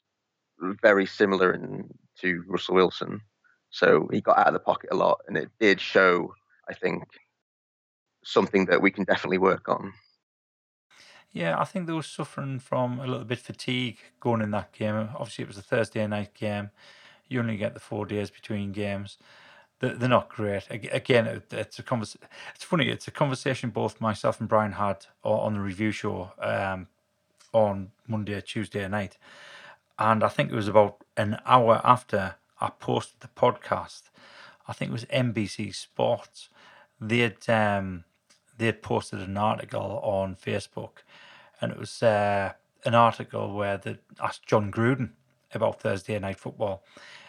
very 0.81 1.05
similar 1.05 1.53
in, 1.53 1.89
to 2.19 2.43
Russell 2.47 2.75
Wilson. 2.75 3.21
So 3.69 4.07
he 4.12 4.21
got 4.21 4.38
out 4.38 4.47
of 4.47 4.53
the 4.53 4.60
pocket 4.60 4.89
a 4.91 4.95
lot, 4.95 5.19
and 5.27 5.38
it 5.38 5.49
did 5.60 5.81
show, 5.81 6.33
I 6.69 6.73
think, 6.73 7.03
something 8.23 8.65
that 8.65 8.81
we 8.81 8.91
can 8.91 9.03
definitely 9.03 9.38
work 9.38 9.67
on. 9.67 9.93
Yeah, 11.31 11.60
I 11.60 11.65
think 11.65 11.86
they 11.86 11.93
were 11.93 12.01
suffering 12.01 12.60
from 12.60 12.99
a 12.99 13.05
little 13.05 13.25
bit 13.25 13.39
of 13.39 13.43
fatigue 13.43 13.97
going 14.19 14.41
in 14.41 14.51
that 14.51 14.71
game. 14.71 15.10
Obviously, 15.15 15.43
it 15.43 15.47
was 15.47 15.57
a 15.57 15.62
Thursday 15.62 16.07
night 16.07 16.33
game. 16.33 16.71
You 17.27 17.39
only 17.39 17.57
get 17.57 17.73
the 17.73 17.79
four 17.79 18.05
days 18.05 18.31
between 18.31 18.71
games. 18.71 19.17
They're, 19.79 20.09
not 20.09 20.29
great. 20.29 20.63
Again, 20.71 21.43
it's 21.51 21.77
a 21.77 21.83
convers- 21.83 22.17
It's 22.55 22.63
funny. 22.63 22.89
It's 22.89 23.07
a 23.07 23.11
conversation 23.11 23.69
both 23.69 24.01
myself 24.01 24.39
and 24.39 24.49
Brian 24.49 24.71
had 24.71 25.05
on 25.23 25.53
the 25.53 25.59
review 25.59 25.91
show 25.91 26.31
um, 26.39 26.87
on 27.53 27.91
Monday, 28.07 28.41
Tuesday 28.41 28.87
night, 28.87 29.17
and 29.99 30.23
I 30.23 30.29
think 30.29 30.51
it 30.51 30.55
was 30.55 30.67
about 30.67 31.03
an 31.15 31.39
hour 31.45 31.79
after 31.83 32.35
I 32.59 32.69
posted 32.69 33.19
the 33.19 33.27
podcast. 33.27 34.03
I 34.67 34.73
think 34.73 34.89
it 34.89 34.93
was 34.93 35.05
NBC 35.05 35.75
Sports. 35.75 36.49
They 36.99 37.19
had 37.19 37.47
um, 37.47 38.03
they 38.57 38.65
had 38.65 38.81
posted 38.81 39.19
an 39.19 39.37
article 39.37 39.99
on 40.03 40.35
Facebook, 40.35 41.03
and 41.61 41.71
it 41.71 41.77
was 41.77 42.01
uh, 42.01 42.53
an 42.83 42.95
article 42.95 43.53
where 43.55 43.77
they 43.77 43.99
asked 44.19 44.47
Jon 44.47 44.71
Gruden 44.71 45.11
about 45.53 45.81
Thursday 45.81 46.17
night 46.17 46.39
football, 46.39 46.83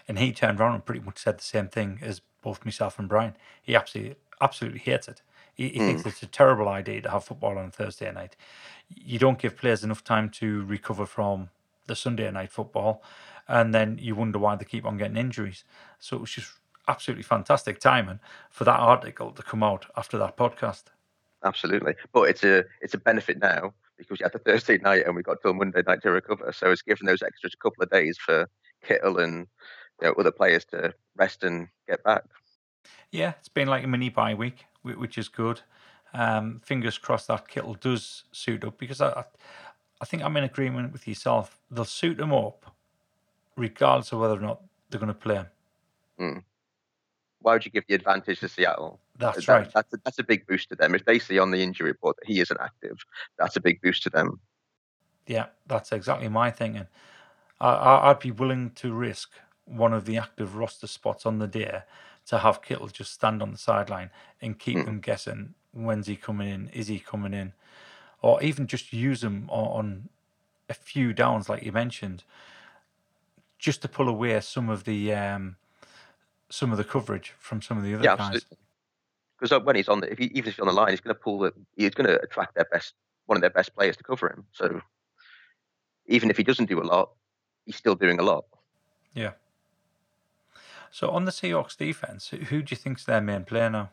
and 0.07 0.19
he 0.19 0.33
turned 0.33 0.61
around 0.61 0.75
and 0.75 0.85
pretty 0.87 1.05
much 1.05 1.19
said 1.19 1.39
the 1.39 1.45
same 1.45 1.69
thing 1.69 1.99
as 2.01 2.23
both 2.43 2.65
myself 2.65 2.99
and 2.99 3.09
Brian. 3.09 3.37
He 3.63 3.75
absolutely 3.75 4.17
absolutely 4.41 4.81
hates 4.81 5.09
it. 5.09 5.23
He, 5.55 5.71
he 5.71 5.79
thinks 5.79 6.03
hmm. 6.03 6.09
it's 6.09 6.23
a 6.23 6.27
terrible 6.27 6.69
idea 6.69 7.03
to 7.03 7.11
have 7.11 7.25
football 7.25 7.59
on 7.59 7.67
a 7.67 7.71
Thursday 7.71 8.11
night. 8.13 8.37
You 8.89 9.19
don't 9.19 9.39
give 9.39 9.57
players 9.57 9.83
enough 9.83 10.05
time 10.05 10.31
to 10.31 10.65
recover 10.65 11.05
from 11.05 11.51
the 11.87 11.97
Sunday 11.97 12.31
night 12.31 12.53
football, 12.53 13.03
and 13.49 13.75
then 13.75 13.99
you 14.01 14.15
wonder 14.15 14.39
why 14.39 14.55
they 14.55 14.65
keep 14.65 14.85
on 14.85 14.99
getting 14.99 15.17
injuries. 15.17 15.65
So 15.99 16.17
it 16.17 16.21
was 16.21 16.31
just 16.31 16.53
absolutely 16.87 17.25
fantastic 17.25 17.81
timing 17.81 18.21
for 18.51 18.65
that 18.65 18.79
article 18.79 19.33
to 19.33 19.43
come 19.43 19.63
out 19.63 19.87
after 19.97 20.17
that 20.19 20.37
podcast. 20.37 20.85
Absolutely, 21.45 21.95
but 22.13 22.29
it's 22.29 22.45
a 22.45 22.65
it's 22.81 22.95
a 22.95 22.99
benefit 22.99 23.39
now 23.39 23.73
because 23.97 24.21
you 24.21 24.25
had 24.25 24.33
the 24.33 24.39
Thursday 24.39 24.79
night 24.79 25.05
and 25.07 25.15
we 25.15 25.23
got 25.23 25.43
till 25.43 25.55
Monday 25.55 25.83
night 25.87 26.03
to 26.03 26.11
recover. 26.11 26.53
So 26.53 26.71
it's 26.71 26.83
given 26.83 27.07
those 27.07 27.23
extras 27.23 27.55
a 27.55 27.63
couple 27.63 27.83
of 27.83 27.91
days 27.91 28.17
for 28.19 28.49
Kittle 28.85 29.19
and 29.19 29.47
you 30.01 30.09
know, 30.09 30.15
other 30.19 30.31
players 30.31 30.65
to 30.67 30.95
rest 31.19 31.45
and 31.45 31.69
get 31.87 32.03
back. 32.05 32.25
Yeah, 33.11 33.35
it's 33.39 33.49
been 33.49 33.69
like 33.69 33.85
a 33.85 33.87
mini 33.87 34.09
bye 34.09 34.35
week, 34.35 34.67
which 34.83 35.19
is 35.19 35.29
good. 35.29 35.61
Um, 36.15 36.61
fingers 36.65 36.97
crossed 36.97 37.29
that 37.29 37.49
Kittle 37.49 37.75
does 37.75 38.25
suit 38.33 38.65
up 38.65 38.79
because 38.79 39.01
I, 39.01 39.25
I, 40.01 40.05
think 40.05 40.23
I'm 40.23 40.37
in 40.37 40.45
agreement 40.45 40.93
with 40.93 41.07
yourself. 41.07 41.59
They'll 41.71 41.85
suit 41.85 42.19
him 42.19 42.33
up, 42.33 42.75
regardless 43.57 44.13
of 44.13 44.21
whether 44.21 44.37
or 44.37 44.41
not 44.41 44.63
they're 44.89 45.01
going 45.01 45.09
to 45.09 45.15
play 45.15 45.45
him. 46.19 46.45
Why 47.41 47.53
would 47.53 47.65
you 47.65 47.71
give 47.71 47.87
the 47.87 47.95
advantage 47.95 48.41
to 48.41 48.49
Seattle? 48.49 49.01
That's 49.19 49.47
That- 49.47 49.53
right. 49.53 49.73
That's 49.73 49.93
a, 49.93 49.99
that's 50.05 50.19
a 50.19 50.25
big 50.25 50.47
boost 50.47 50.71
to 50.71 50.77
them. 50.77 50.95
If 50.95 51.05
they 51.05 51.19
see 51.19 51.39
on 51.39 51.51
the 51.51 51.63
injury 51.63 51.89
report 51.91 52.17
that 52.17 52.27
he 52.27 52.41
isn't 52.41 52.61
active, 52.61 53.05
that's 53.39 53.57
a 53.57 53.61
big 53.61 53.81
boost 53.81 54.03
to 54.05 54.11
them. 54.11 54.41
Yeah, 55.27 55.47
that's 55.67 55.93
exactly 55.93 56.29
my 56.29 56.51
thinking. 56.51 56.87
I, 57.61 57.69
I, 57.69 58.11
I'd 58.11 58.21
be 58.21 58.31
willing 58.31 58.71
to 58.77 58.93
risk 58.93 59.31
one 59.69 59.93
of 59.93 60.05
the 60.05 60.17
active 60.17 60.57
roster 60.57 60.87
spots 60.87 61.27
on 61.27 61.39
the 61.39 61.47
day 61.47 61.83
to 62.27 62.39
have 62.39 62.63
Kittle 62.63 62.89
just 62.89 63.13
stand 63.13 63.43
on 63.43 63.53
the 63.53 63.59
sideline 63.59 64.11
and 64.41 64.59
keep 64.59 64.85
them 64.85 65.01
guessing 65.01 65.55
when's 65.73 66.07
he 66.07 66.17
coming 66.17 66.49
in, 66.49 66.69
is 66.71 66.89
he 66.89 66.99
coming 66.99 67.35
in, 67.35 67.53
or 68.23 68.43
even 68.43 68.67
just 68.67 68.93
use 68.93 69.23
him 69.23 69.49
on, 69.51 69.67
on 69.79 70.09
a 70.69 70.75
few 70.75 71.13
downs, 71.13 71.49
like 71.49 71.63
you 71.63 71.73
mentioned, 71.73 72.25
just 73.59 73.83
to 73.83 73.89
pull 73.89 74.09
away 74.09 74.39
some 74.41 74.69
of 74.69 74.85
the 74.85 75.13
um, 75.15 75.57
some 76.51 76.73
of 76.73 76.79
the 76.79 76.85
coverage 76.85 77.35
from 77.39 77.61
some 77.63 77.79
of 77.79 77.85
the 77.85 77.95
other 77.95 78.05
Yeah, 78.05 78.17
guys. 78.17 78.45
Because 79.39 79.65
when 79.65 79.77
he's 79.77 79.89
on 79.89 80.01
the, 80.01 80.11
if 80.11 80.19
he, 80.19 80.25
even 80.27 80.49
if 80.49 80.57
he's 80.57 80.59
on 80.59 80.67
the 80.67 80.73
line, 80.73 80.91
he's 80.91 81.01
going 81.01 81.15
to 81.15 81.21
pull 81.21 81.39
the, 81.39 81.53
he's 81.77 81.95
going 81.95 82.09
to 82.09 82.21
attract 82.21 82.55
their 82.55 82.67
best, 82.73 82.95
one 83.27 83.37
of 83.37 83.41
their 83.41 83.51
best 83.51 83.75
players 83.75 83.97
to 83.97 84.03
cover 84.03 84.29
him. 84.29 84.45
So 84.53 84.81
even 86.07 86.29
if 86.29 86.37
he 86.37 86.43
doesn't 86.43 86.69
do 86.69 86.81
a 86.81 86.83
lot, 86.83 87.11
he's 87.65 87.77
still 87.77 87.95
doing 87.95 88.19
a 88.19 88.23
lot. 88.23 88.47
Yeah. 89.15 89.33
So 90.91 91.11
on 91.11 91.25
the 91.25 91.31
Seahawks 91.31 91.77
defense, 91.77 92.29
who 92.29 92.63
do 92.63 92.71
you 92.71 92.77
think's 92.77 93.05
their 93.05 93.21
main 93.21 93.45
player 93.45 93.71
now? 93.71 93.91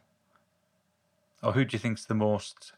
Or 1.44 1.52
who 1.52 1.66
do 1.66 1.76
you 1.76 1.80
think's 1.80 2.06
the 2.06 2.16
most, 2.16 2.74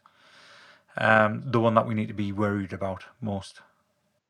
um, 0.96 1.42
the 1.46 1.60
one 1.60 1.74
that 1.74 1.86
we 1.86 1.94
need 1.94 2.08
to 2.08 2.14
be 2.14 2.32
worried 2.32 2.72
about 2.72 3.04
most? 3.20 3.60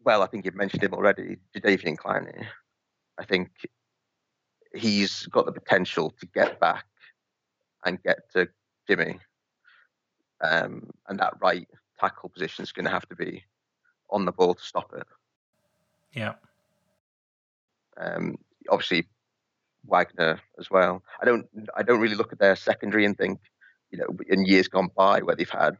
Well, 0.04 0.22
I 0.22 0.26
think 0.26 0.44
you've 0.44 0.54
mentioned 0.54 0.84
him 0.84 0.94
already, 0.94 1.38
Jadeveon 1.54 1.96
Clowney. 1.96 2.46
I 3.18 3.24
think 3.24 3.50
he's 4.74 5.26
got 5.26 5.46
the 5.46 5.52
potential 5.52 6.10
to 6.20 6.26
get 6.26 6.60
back 6.60 6.86
and 7.84 8.02
get 8.02 8.30
to 8.32 8.48
Jimmy. 8.86 9.18
Um, 10.40 10.90
and 11.08 11.18
that 11.18 11.34
right 11.40 11.66
tackle 11.98 12.28
position 12.28 12.62
is 12.62 12.72
going 12.72 12.84
to 12.84 12.92
have 12.92 13.08
to 13.08 13.16
be 13.16 13.42
on 14.10 14.24
the 14.24 14.32
ball 14.32 14.54
to 14.54 14.62
stop 14.62 14.92
it. 14.96 15.06
Yeah. 16.12 16.34
Um, 17.96 18.38
obviously, 18.68 19.08
Wagner 19.86 20.40
as 20.58 20.70
well. 20.70 21.02
I 21.20 21.24
don't 21.24 21.46
I 21.76 21.82
don't 21.82 22.00
really 22.00 22.16
look 22.16 22.32
at 22.32 22.38
their 22.38 22.56
secondary 22.56 23.04
and 23.04 23.16
think, 23.16 23.40
you 23.90 23.98
know, 23.98 24.06
in 24.28 24.44
years 24.44 24.68
gone 24.68 24.90
by 24.96 25.20
where 25.20 25.36
they've 25.36 25.48
had 25.48 25.78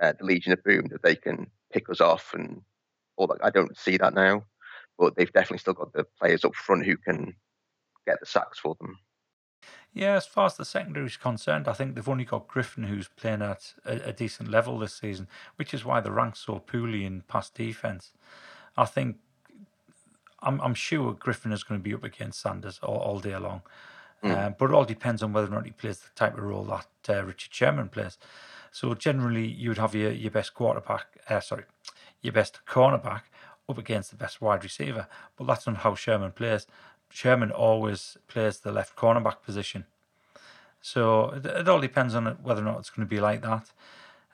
uh, 0.00 0.12
the 0.18 0.24
Legion 0.24 0.52
of 0.52 0.62
Boom 0.64 0.88
that 0.90 1.02
they 1.02 1.16
can 1.16 1.46
pick 1.72 1.88
us 1.90 2.00
off 2.00 2.32
and 2.34 2.62
all 3.16 3.26
that. 3.28 3.38
I 3.42 3.50
don't 3.50 3.76
see 3.76 3.96
that 3.98 4.14
now, 4.14 4.44
but 4.98 5.16
they've 5.16 5.32
definitely 5.32 5.58
still 5.58 5.74
got 5.74 5.92
the 5.92 6.04
players 6.18 6.44
up 6.44 6.54
front 6.54 6.84
who 6.84 6.96
can 6.96 7.34
get 8.06 8.20
the 8.20 8.26
sacks 8.26 8.58
for 8.58 8.76
them. 8.80 8.98
Yeah, 9.92 10.14
as 10.14 10.26
far 10.26 10.46
as 10.46 10.56
the 10.56 10.64
secondary 10.64 11.06
is 11.06 11.16
concerned, 11.16 11.66
I 11.66 11.72
think 11.72 11.94
they've 11.94 12.08
only 12.08 12.24
got 12.24 12.46
Griffin 12.46 12.84
who's 12.84 13.08
playing 13.08 13.42
at 13.42 13.74
a, 13.84 14.08
a 14.08 14.12
decent 14.12 14.48
level 14.48 14.78
this 14.78 14.94
season, 14.94 15.26
which 15.56 15.74
is 15.74 15.84
why 15.84 16.00
they're 16.00 16.12
ranked 16.12 16.38
so 16.38 16.60
poorly 16.60 17.04
in 17.04 17.22
pass 17.22 17.50
defense. 17.50 18.12
I 18.76 18.84
think 18.84 19.16
I'm, 20.42 20.60
I'm 20.60 20.74
sure 20.74 21.12
Griffin 21.12 21.52
is 21.52 21.62
going 21.62 21.80
to 21.80 21.84
be 21.84 21.94
up 21.94 22.04
against 22.04 22.40
Sanders 22.40 22.78
all, 22.82 22.96
all 22.96 23.20
day 23.20 23.36
long. 23.36 23.62
Uh, 24.22 24.50
but 24.50 24.70
it 24.70 24.74
all 24.74 24.84
depends 24.84 25.22
on 25.22 25.32
whether 25.32 25.46
or 25.46 25.50
not 25.50 25.64
he 25.64 25.70
plays 25.70 25.98
the 25.98 26.10
type 26.14 26.36
of 26.36 26.44
role 26.44 26.64
that 26.64 26.86
uh, 27.08 27.24
Richard 27.24 27.54
Sherman 27.54 27.88
plays. 27.88 28.18
So 28.70 28.92
generally, 28.94 29.46
you 29.46 29.70
would 29.70 29.78
have 29.78 29.94
your, 29.94 30.12
your 30.12 30.30
best 30.30 30.54
quarterback, 30.54 31.06
uh, 31.28 31.40
sorry, 31.40 31.64
your 32.20 32.32
best 32.32 32.60
cornerback 32.68 33.22
up 33.68 33.78
against 33.78 34.10
the 34.10 34.16
best 34.16 34.40
wide 34.40 34.62
receiver. 34.62 35.06
But 35.36 35.46
that's 35.46 35.66
not 35.66 35.78
how 35.78 35.94
Sherman 35.94 36.32
plays. 36.32 36.66
Sherman 37.08 37.50
always 37.50 38.18
plays 38.28 38.58
the 38.58 38.72
left 38.72 38.94
cornerback 38.94 39.42
position. 39.42 39.86
So 40.82 41.30
it, 41.30 41.46
it 41.46 41.68
all 41.68 41.80
depends 41.80 42.14
on 42.14 42.26
whether 42.42 42.60
or 42.60 42.64
not 42.64 42.78
it's 42.80 42.90
going 42.90 43.06
to 43.08 43.10
be 43.10 43.20
like 43.20 43.42
that. 43.42 43.72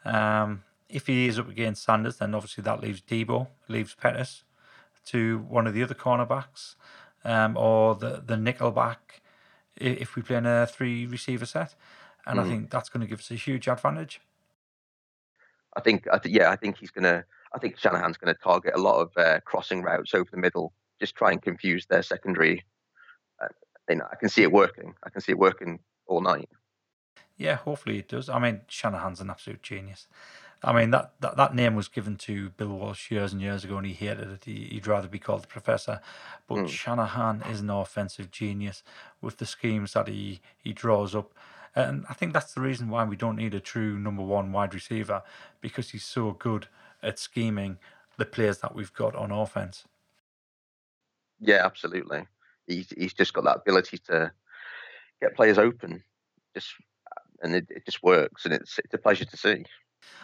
Um, 0.05 0.65
if 0.89 1.07
he 1.07 1.29
is 1.29 1.39
up 1.39 1.49
against 1.49 1.85
Sanders, 1.85 2.17
then 2.17 2.35
obviously 2.35 2.63
that 2.63 2.81
leaves 2.81 3.01
Deebo, 3.01 3.49
leaves 3.69 3.95
Pettis 3.95 4.43
to 5.07 5.39
one 5.39 5.67
of 5.67 5.75
the 5.75 5.83
other 5.83 5.95
cornerbacks, 5.95 6.77
um, 7.25 7.57
or 7.57 7.95
the 7.95 8.23
the 8.25 8.37
nickel 8.37 8.71
back 8.71 9.23
if 9.77 10.17
we 10.17 10.23
play 10.23 10.37
in 10.37 10.47
a 10.47 10.67
three 10.67 11.07
receiver 11.07 11.47
set, 11.47 11.75
and 12.27 12.41
I 12.41 12.45
think 12.45 12.71
that's 12.71 12.89
going 12.89 13.03
to 13.03 13.07
give 13.07 13.21
us 13.21 13.31
a 13.31 13.35
huge 13.35 13.69
advantage. 13.69 14.21
I 15.77 15.81
think, 15.81 16.07
I 16.11 16.19
th- 16.19 16.35
yeah, 16.35 16.51
I 16.51 16.57
think 16.57 16.79
he's 16.79 16.91
gonna. 16.91 17.25
I 17.53 17.59
think 17.59 17.79
Shanahan's 17.79 18.17
going 18.17 18.35
to 18.35 18.41
target 18.43 18.75
a 18.75 18.81
lot 18.81 19.01
of 19.01 19.13
uh, 19.17 19.41
crossing 19.41 19.83
routes 19.83 20.15
over 20.15 20.29
the 20.31 20.37
middle, 20.37 20.73
just 21.01 21.15
try 21.15 21.31
and 21.31 21.41
confuse 21.41 21.87
their 21.87 22.03
secondary. 22.03 22.65
Uh, 23.43 23.49
you 23.89 23.97
know, 23.97 24.07
I 24.11 24.17
can 24.17 24.29
see 24.29 24.43
it 24.43 24.53
working. 24.53 24.95
I 25.05 25.11
can 25.11 25.21
see 25.21 25.33
it 25.33 25.39
working 25.39 25.79
all 26.07 26.21
night. 26.21 26.49
Yeah, 27.37 27.57
hopefully 27.57 27.99
it 27.99 28.09
does. 28.09 28.29
I 28.29 28.39
mean, 28.39 28.63
Shanahan's 28.67 29.21
an 29.21 29.31
absolute 29.31 29.63
genius. 29.63 30.09
I 30.63 30.73
mean, 30.73 30.91
that, 30.91 31.13
that, 31.21 31.37
that 31.37 31.55
name 31.55 31.75
was 31.75 31.89
given 31.89 32.17
to 32.17 32.51
Bill 32.51 32.69
Walsh 32.69 33.11
years 33.11 33.33
and 33.33 33.43
years 33.43 33.65
ago, 33.65 33.77
and 33.77 33.87
he 33.87 33.93
hated 33.93 34.31
it. 34.31 34.45
He, 34.45 34.69
he'd 34.73 34.87
rather 34.87 35.07
be 35.07 35.19
called 35.19 35.43
the 35.43 35.49
Professor. 35.49 36.01
But 36.49 36.61
hmm. 36.61 36.67
Shanahan 36.67 37.43
is 37.51 37.61
an 37.61 37.71
offensive 37.71 38.31
genius 38.31 38.83
with 39.21 39.37
the 39.37 39.47
schemes 39.47 39.93
that 39.93 40.09
he, 40.09 40.41
he 40.59 40.73
draws 40.73 41.15
up. 41.15 41.33
And 41.75 42.07
I 42.09 42.15
think 42.15 42.33
that's 42.33 42.55
the 42.55 42.63
reason 42.63 42.89
why 42.89 43.05
we 43.05 43.17
don't 43.17 43.37
need 43.37 43.53
a 43.53 43.61
true 43.61 43.99
number 43.99 44.23
one 44.23 44.51
wide 44.51 44.73
receiver 44.73 45.23
because 45.61 45.91
he's 45.91 46.05
so 46.05 46.33
good 46.33 46.69
at 47.03 47.19
scheming 47.19 47.79
the 48.17 48.25
players 48.25 48.59
that 48.59 48.75
we've 48.75 48.93
got 48.95 49.15
on 49.15 49.31
offense. 49.31 49.85
Yeah, 51.39 51.65
absolutely. 51.67 52.27
He's 52.67 52.89
he's 52.97 53.13
just 53.13 53.35
got 53.35 53.45
that 53.45 53.59
ability 53.59 53.99
to 54.09 54.33
get 55.21 55.37
players 55.37 55.59
open, 55.59 56.03
just 56.55 56.69
and 57.43 57.55
it, 57.55 57.67
it 57.69 57.85
just 57.85 58.03
works, 58.03 58.47
and 58.47 58.55
it's 58.55 58.79
it's 58.79 58.95
a 58.95 58.99
pleasure 58.99 59.27
to 59.27 59.37
see. 59.37 59.65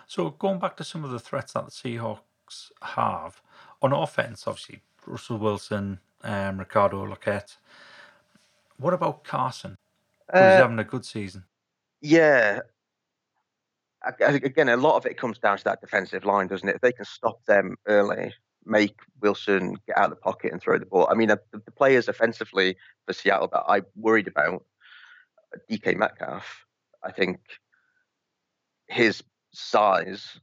So 0.07 0.31
going 0.31 0.59
back 0.59 0.77
to 0.79 0.85
some 0.85 1.05
of 1.05 1.11
the 1.11 1.19
threats 1.19 1.53
that 1.55 1.65
the 1.67 1.71
Seahawks 1.71 2.71
have 2.83 3.41
on 3.81 3.93
offense, 3.93 4.47
obviously 4.47 4.83
Russell 5.07 5.39
Wilson, 5.39 5.99
um, 6.23 6.59
Ricardo 6.59 7.03
Lockett. 7.05 7.57
What 8.77 8.95
about 8.95 9.25
Carson? 9.25 9.77
Who's 10.33 10.41
Uh, 10.41 10.57
having 10.59 10.79
a 10.79 10.85
good 10.85 11.05
season? 11.05 11.45
Yeah. 12.01 12.61
I- 14.03 14.13
I- 14.21 14.31
Again, 14.33 14.69
a 14.69 14.77
lot 14.77 14.97
of 14.97 15.07
it 15.07 15.17
comes 15.19 15.39
down 15.39 15.59
to 15.59 15.65
that 15.65 15.81
defensive 15.81 16.25
line, 16.25 16.49
doesn't 16.49 16.69
it? 16.69 16.77
If 16.77 16.81
they 16.81 16.93
can 16.93 17.05
stop 17.05 17.45
them 17.45 17.77
early, 17.87 18.35
make 18.65 19.01
Wilson 19.21 19.75
get 19.87 19.97
out 19.97 20.05
of 20.05 20.11
the 20.11 20.17
pocket 20.17 20.53
and 20.53 20.61
throw 20.61 20.79
the 20.79 20.87
ball. 20.87 21.09
I 21.11 21.15
mean, 21.15 21.29
the, 21.29 21.41
the 21.53 21.71
players 21.71 22.09
offensively 22.09 22.77
for 23.07 23.13
Seattle 23.13 23.49
that 23.49 23.65
I 23.69 23.83
worried 23.97 24.29
about, 24.29 24.65
uh, 25.55 25.59
DK 25.69 25.97
Metcalf, 25.97 26.67
I 27.03 27.11
think 27.13 27.41
his 28.87 29.23
size, 29.53 30.41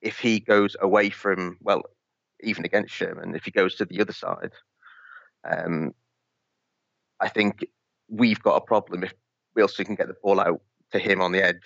if 0.00 0.18
he 0.18 0.40
goes 0.40 0.76
away 0.80 1.10
from, 1.10 1.58
well, 1.62 1.82
even 2.42 2.64
against 2.64 2.94
Sherman, 2.94 3.34
if 3.34 3.44
he 3.44 3.50
goes 3.50 3.74
to 3.76 3.84
the 3.84 4.00
other 4.00 4.12
side, 4.12 4.52
um, 5.44 5.94
I 7.20 7.28
think 7.28 7.64
we've 8.08 8.42
got 8.42 8.56
a 8.56 8.60
problem 8.60 9.04
if 9.04 9.14
Wilson 9.54 9.86
can 9.86 9.94
get 9.94 10.08
the 10.08 10.16
ball 10.22 10.40
out 10.40 10.60
to 10.92 10.98
him 10.98 11.20
on 11.20 11.32
the 11.32 11.42
edge. 11.42 11.62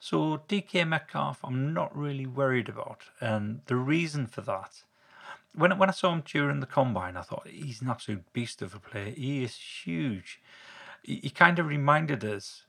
So 0.00 0.40
DK 0.48 0.86
Metcalf, 0.86 1.40
I'm 1.42 1.74
not 1.74 1.96
really 1.96 2.26
worried 2.26 2.68
about, 2.68 3.02
and 3.20 3.60
the 3.66 3.76
reason 3.76 4.26
for 4.26 4.42
that, 4.42 4.82
when 5.54 5.76
when 5.76 5.88
I 5.88 5.92
saw 5.92 6.12
him 6.12 6.22
during 6.24 6.60
the 6.60 6.66
combine, 6.66 7.16
I 7.16 7.22
thought 7.22 7.48
he's 7.48 7.82
an 7.82 7.90
absolute 7.90 8.32
beast 8.32 8.62
of 8.62 8.74
a 8.74 8.80
player. 8.80 9.10
He 9.10 9.42
is 9.42 9.56
huge. 9.56 10.40
He, 11.02 11.16
he 11.16 11.30
kind 11.30 11.58
of 11.58 11.66
reminded 11.66 12.24
us 12.24 12.62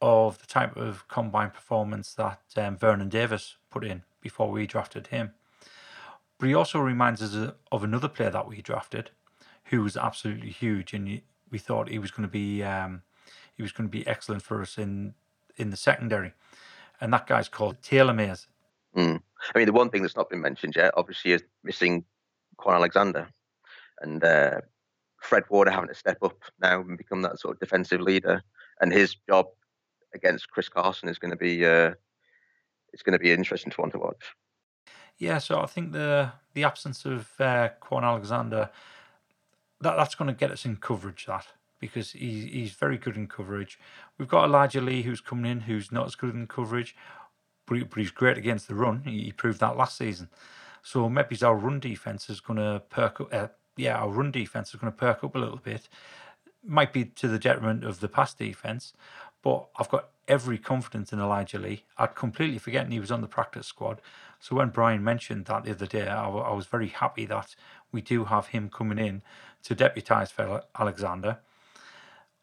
of 0.00 0.38
the 0.38 0.46
type 0.46 0.76
of 0.76 1.06
combine 1.08 1.50
performance 1.50 2.14
that 2.14 2.40
um, 2.56 2.76
Vernon 2.76 3.08
Davis 3.08 3.56
put 3.70 3.84
in 3.84 4.02
before 4.20 4.50
we 4.50 4.66
drafted 4.66 5.08
him. 5.08 5.32
But 6.38 6.48
he 6.48 6.54
also 6.54 6.78
reminds 6.78 7.22
us 7.22 7.52
of 7.70 7.84
another 7.84 8.08
player 8.08 8.30
that 8.30 8.48
we 8.48 8.62
drafted, 8.62 9.10
who 9.64 9.82
was 9.82 9.96
absolutely 9.96 10.50
huge, 10.50 10.94
and 10.94 11.20
we 11.50 11.58
thought 11.58 11.88
he 11.88 11.98
was 11.98 12.10
going 12.10 12.26
to 12.26 12.32
be 12.32 12.62
um, 12.62 13.02
he 13.54 13.62
was 13.62 13.72
going 13.72 13.88
to 13.88 13.92
be 13.92 14.06
excellent 14.06 14.42
for 14.42 14.62
us 14.62 14.78
in 14.78 15.14
in 15.56 15.70
the 15.70 15.76
secondary, 15.76 16.32
and 17.00 17.12
that 17.12 17.26
guy's 17.26 17.48
called 17.48 17.82
Taylor 17.82 18.14
Mays. 18.14 18.46
Mm. 18.96 19.20
I 19.54 19.58
mean, 19.58 19.66
the 19.66 19.72
one 19.72 19.90
thing 19.90 20.02
that's 20.02 20.16
not 20.16 20.30
been 20.30 20.40
mentioned 20.40 20.76
yet, 20.76 20.92
obviously, 20.96 21.32
is 21.32 21.42
missing 21.62 22.04
Kwon 22.58 22.74
Alexander 22.74 23.28
and 24.00 24.24
uh, 24.24 24.60
Fred 25.18 25.44
Warner 25.48 25.70
having 25.70 25.88
to 25.88 25.94
step 25.94 26.18
up 26.22 26.42
now 26.60 26.80
and 26.80 26.98
become 26.98 27.22
that 27.22 27.38
sort 27.38 27.54
of 27.54 27.60
defensive 27.60 28.00
leader. 28.00 28.42
And 28.80 28.92
his 28.92 29.16
job 29.28 29.48
against 30.14 30.50
Chris 30.50 30.68
Carson 30.68 31.08
is 31.08 31.18
going 31.18 31.30
to 31.30 31.36
be 31.36 31.64
uh, 31.64 31.92
it's 32.92 33.02
going 33.02 33.12
to 33.12 33.18
be 33.18 33.32
interesting 33.32 33.72
to 33.72 33.90
to 33.90 33.98
watch. 33.98 34.34
Yeah, 35.18 35.38
so 35.38 35.60
I 35.60 35.66
think 35.66 35.92
the 35.92 36.32
the 36.54 36.64
absence 36.64 37.04
of 37.04 37.28
uh, 37.38 37.70
Kwon 37.82 38.02
Alexander 38.02 38.70
that 39.80 39.96
that's 39.96 40.14
going 40.14 40.28
to 40.28 40.34
get 40.34 40.50
us 40.50 40.64
in 40.64 40.76
coverage. 40.76 41.26
That 41.26 41.46
because 41.78 42.12
he's 42.12 42.44
he's 42.44 42.72
very 42.72 42.98
good 42.98 43.16
in 43.16 43.26
coverage. 43.26 43.78
We've 44.18 44.28
got 44.28 44.44
Elijah 44.44 44.80
Lee 44.80 45.02
who's 45.02 45.20
coming 45.20 45.50
in 45.50 45.60
who's 45.60 45.90
not 45.90 46.06
as 46.06 46.14
good 46.14 46.34
in 46.34 46.46
coverage, 46.46 46.94
but, 47.66 47.78
he, 47.78 47.84
but 47.84 47.98
he's 47.98 48.10
great 48.10 48.38
against 48.38 48.68
the 48.68 48.74
run. 48.74 49.02
He, 49.04 49.24
he, 49.24 49.32
proved 49.32 49.60
that 49.60 49.76
last 49.76 49.96
season. 49.96 50.28
So 50.82 51.08
maybe 51.08 51.36
our 51.42 51.56
run 51.56 51.80
defense 51.80 52.30
is 52.30 52.40
going 52.40 52.58
to 52.58 52.82
perk 52.90 53.20
up. 53.20 53.32
Uh, 53.32 53.48
yeah, 53.76 53.96
our 53.96 54.10
run 54.10 54.30
defense 54.30 54.74
is 54.74 54.80
going 54.80 54.92
to 54.92 54.98
perk 54.98 55.24
up 55.24 55.34
a 55.34 55.38
little 55.38 55.60
bit. 55.62 55.88
Might 56.62 56.92
be 56.92 57.06
to 57.06 57.28
the 57.28 57.38
detriment 57.38 57.84
of 57.84 58.00
the 58.00 58.08
pass 58.08 58.34
defense, 58.34 58.92
but 59.42 59.66
I've 59.76 59.88
got 59.88 60.10
every 60.28 60.58
confidence 60.58 61.12
in 61.12 61.18
Elijah 61.18 61.58
Lee. 61.58 61.84
I'd 61.98 62.14
completely 62.14 62.58
forgotten 62.58 62.92
he 62.92 63.00
was 63.00 63.10
on 63.10 63.20
the 63.20 63.26
practice 63.26 63.66
squad. 63.66 64.00
So 64.38 64.56
when 64.56 64.68
Brian 64.68 65.02
mentioned 65.02 65.46
that 65.46 65.64
the 65.64 65.72
other 65.72 65.86
day, 65.86 66.08
I, 66.08 66.28
I 66.28 66.52
was 66.54 66.66
very 66.66 66.88
happy 66.88 67.26
that 67.26 67.54
we 67.92 68.00
do 68.00 68.26
have 68.26 68.48
him 68.48 68.70
coming 68.70 68.98
in 68.98 69.22
to 69.64 69.74
deputise 69.74 70.30
for 70.30 70.62
Alexander. 70.78 71.38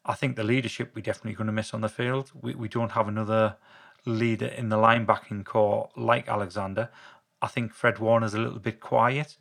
I 0.05 0.13
think 0.13 0.35
the 0.35 0.43
leadership 0.43 0.91
we're 0.95 1.01
definitely 1.01 1.33
going 1.33 1.47
to 1.47 1.53
miss 1.53 1.73
on 1.73 1.81
the 1.81 1.89
field. 1.89 2.31
We, 2.39 2.55
we 2.55 2.67
don't 2.67 2.91
have 2.91 3.07
another 3.07 3.55
leader 4.05 4.45
in 4.45 4.69
the 4.69 4.77
linebacking 4.77 5.45
core 5.45 5.89
like 5.95 6.27
Alexander. 6.27 6.89
I 7.41 7.47
think 7.47 7.73
Fred 7.73 7.99
Warner's 7.99 8.33
a 8.33 8.39
little 8.39 8.59
bit 8.59 8.79
quiet. 8.79 9.37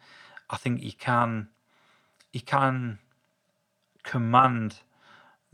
I 0.51 0.57
think 0.57 0.81
he 0.81 0.93
can 0.93 1.49
he 2.33 2.41
can 2.41 2.99
command 4.03 4.81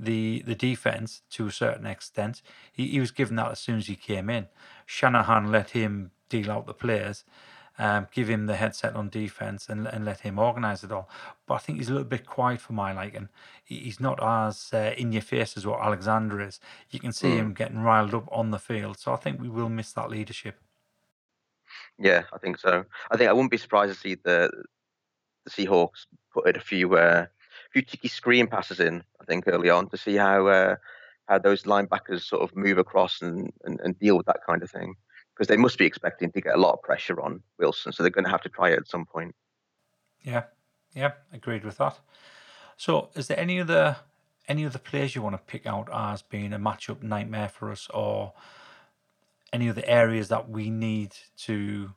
the 0.02 0.42
the 0.46 0.54
defense 0.54 1.22
to 1.30 1.46
a 1.46 1.52
certain 1.52 1.86
extent. 1.86 2.42
He, 2.72 2.88
he 2.88 3.00
was 3.00 3.10
given 3.10 3.36
that 3.36 3.50
as 3.50 3.60
soon 3.60 3.78
as 3.78 3.86
he 3.86 3.96
came 3.96 4.28
in. 4.28 4.48
Shanahan 4.86 5.50
let 5.50 5.70
him 5.70 6.10
deal 6.28 6.50
out 6.50 6.66
the 6.66 6.74
players, 6.74 7.24
um, 7.78 8.08
give 8.12 8.28
him 8.28 8.46
the 8.46 8.56
headset 8.56 8.94
on 8.94 9.08
defense, 9.08 9.68
and 9.68 9.86
and 9.86 10.04
let 10.04 10.20
him 10.20 10.38
organise 10.38 10.82
it 10.82 10.92
all. 10.92 11.08
But 11.46 11.54
I 11.54 11.58
think 11.58 11.78
he's 11.78 11.88
a 11.88 11.92
little 11.92 12.08
bit 12.08 12.26
quiet 12.26 12.60
for 12.60 12.72
my 12.72 12.92
liking. 12.92 13.28
He, 13.64 13.76
he's 13.78 14.00
not 14.00 14.22
as 14.22 14.70
uh, 14.72 14.94
in 14.96 15.12
your 15.12 15.22
face 15.22 15.56
as 15.56 15.66
what 15.66 15.80
Alexander 15.80 16.40
is. 16.40 16.60
You 16.90 17.00
can 17.00 17.12
see 17.12 17.28
mm. 17.28 17.36
him 17.36 17.54
getting 17.54 17.82
riled 17.82 18.14
up 18.14 18.28
on 18.32 18.50
the 18.50 18.58
field. 18.58 18.98
So 18.98 19.12
I 19.12 19.16
think 19.16 19.40
we 19.40 19.48
will 19.48 19.68
miss 19.68 19.92
that 19.92 20.10
leadership. 20.10 20.56
Yeah, 21.98 22.24
I 22.32 22.38
think 22.38 22.58
so. 22.58 22.84
I 23.10 23.16
think 23.16 23.30
I 23.30 23.32
wouldn't 23.32 23.50
be 23.50 23.56
surprised 23.56 23.94
to 23.94 23.98
see 23.98 24.16
the 24.16 24.50
the 25.44 25.50
Seahawks 25.50 26.06
put 26.32 26.48
in 26.48 26.56
a 26.56 26.60
few 26.60 26.94
uh, 26.94 27.26
few 27.72 27.82
cheeky 27.82 28.08
screen 28.08 28.46
passes 28.46 28.80
in. 28.80 29.02
I 29.20 29.24
think 29.24 29.44
early 29.46 29.70
on 29.70 29.88
to 29.90 29.96
see 29.96 30.16
how 30.16 30.46
uh, 30.46 30.76
how 31.28 31.38
those 31.38 31.64
linebackers 31.64 32.22
sort 32.22 32.42
of 32.42 32.54
move 32.56 32.78
across 32.78 33.22
and, 33.22 33.52
and, 33.64 33.80
and 33.80 33.98
deal 33.98 34.16
with 34.16 34.26
that 34.26 34.40
kind 34.46 34.62
of 34.62 34.70
thing 34.70 34.94
because 35.34 35.48
they 35.48 35.56
must 35.56 35.78
be 35.78 35.86
expecting 35.86 36.30
to 36.32 36.40
get 36.40 36.54
a 36.54 36.58
lot 36.58 36.74
of 36.74 36.82
pressure 36.82 37.20
on 37.20 37.42
Wilson, 37.58 37.92
so 37.92 38.02
they're 38.02 38.10
going 38.10 38.24
to 38.24 38.30
have 38.30 38.42
to 38.42 38.48
try 38.48 38.70
it 38.70 38.78
at 38.78 38.88
some 38.88 39.06
point. 39.06 39.34
Yeah, 40.22 40.44
yeah, 40.94 41.12
agreed 41.32 41.64
with 41.64 41.78
that. 41.78 41.98
So, 42.76 43.08
is 43.14 43.28
there 43.28 43.38
any 43.38 43.60
other 43.60 43.96
any 44.48 44.66
other 44.66 44.78
players 44.78 45.14
you 45.14 45.22
want 45.22 45.36
to 45.36 45.42
pick 45.52 45.66
out 45.66 45.88
as 45.92 46.20
being 46.22 46.52
a 46.52 46.58
matchup 46.58 47.02
nightmare 47.02 47.48
for 47.48 47.70
us, 47.70 47.88
or 47.94 48.32
any 49.52 49.68
other 49.68 49.82
areas 49.86 50.28
that 50.28 50.48
we 50.50 50.70
need 50.70 51.16
to 51.38 51.92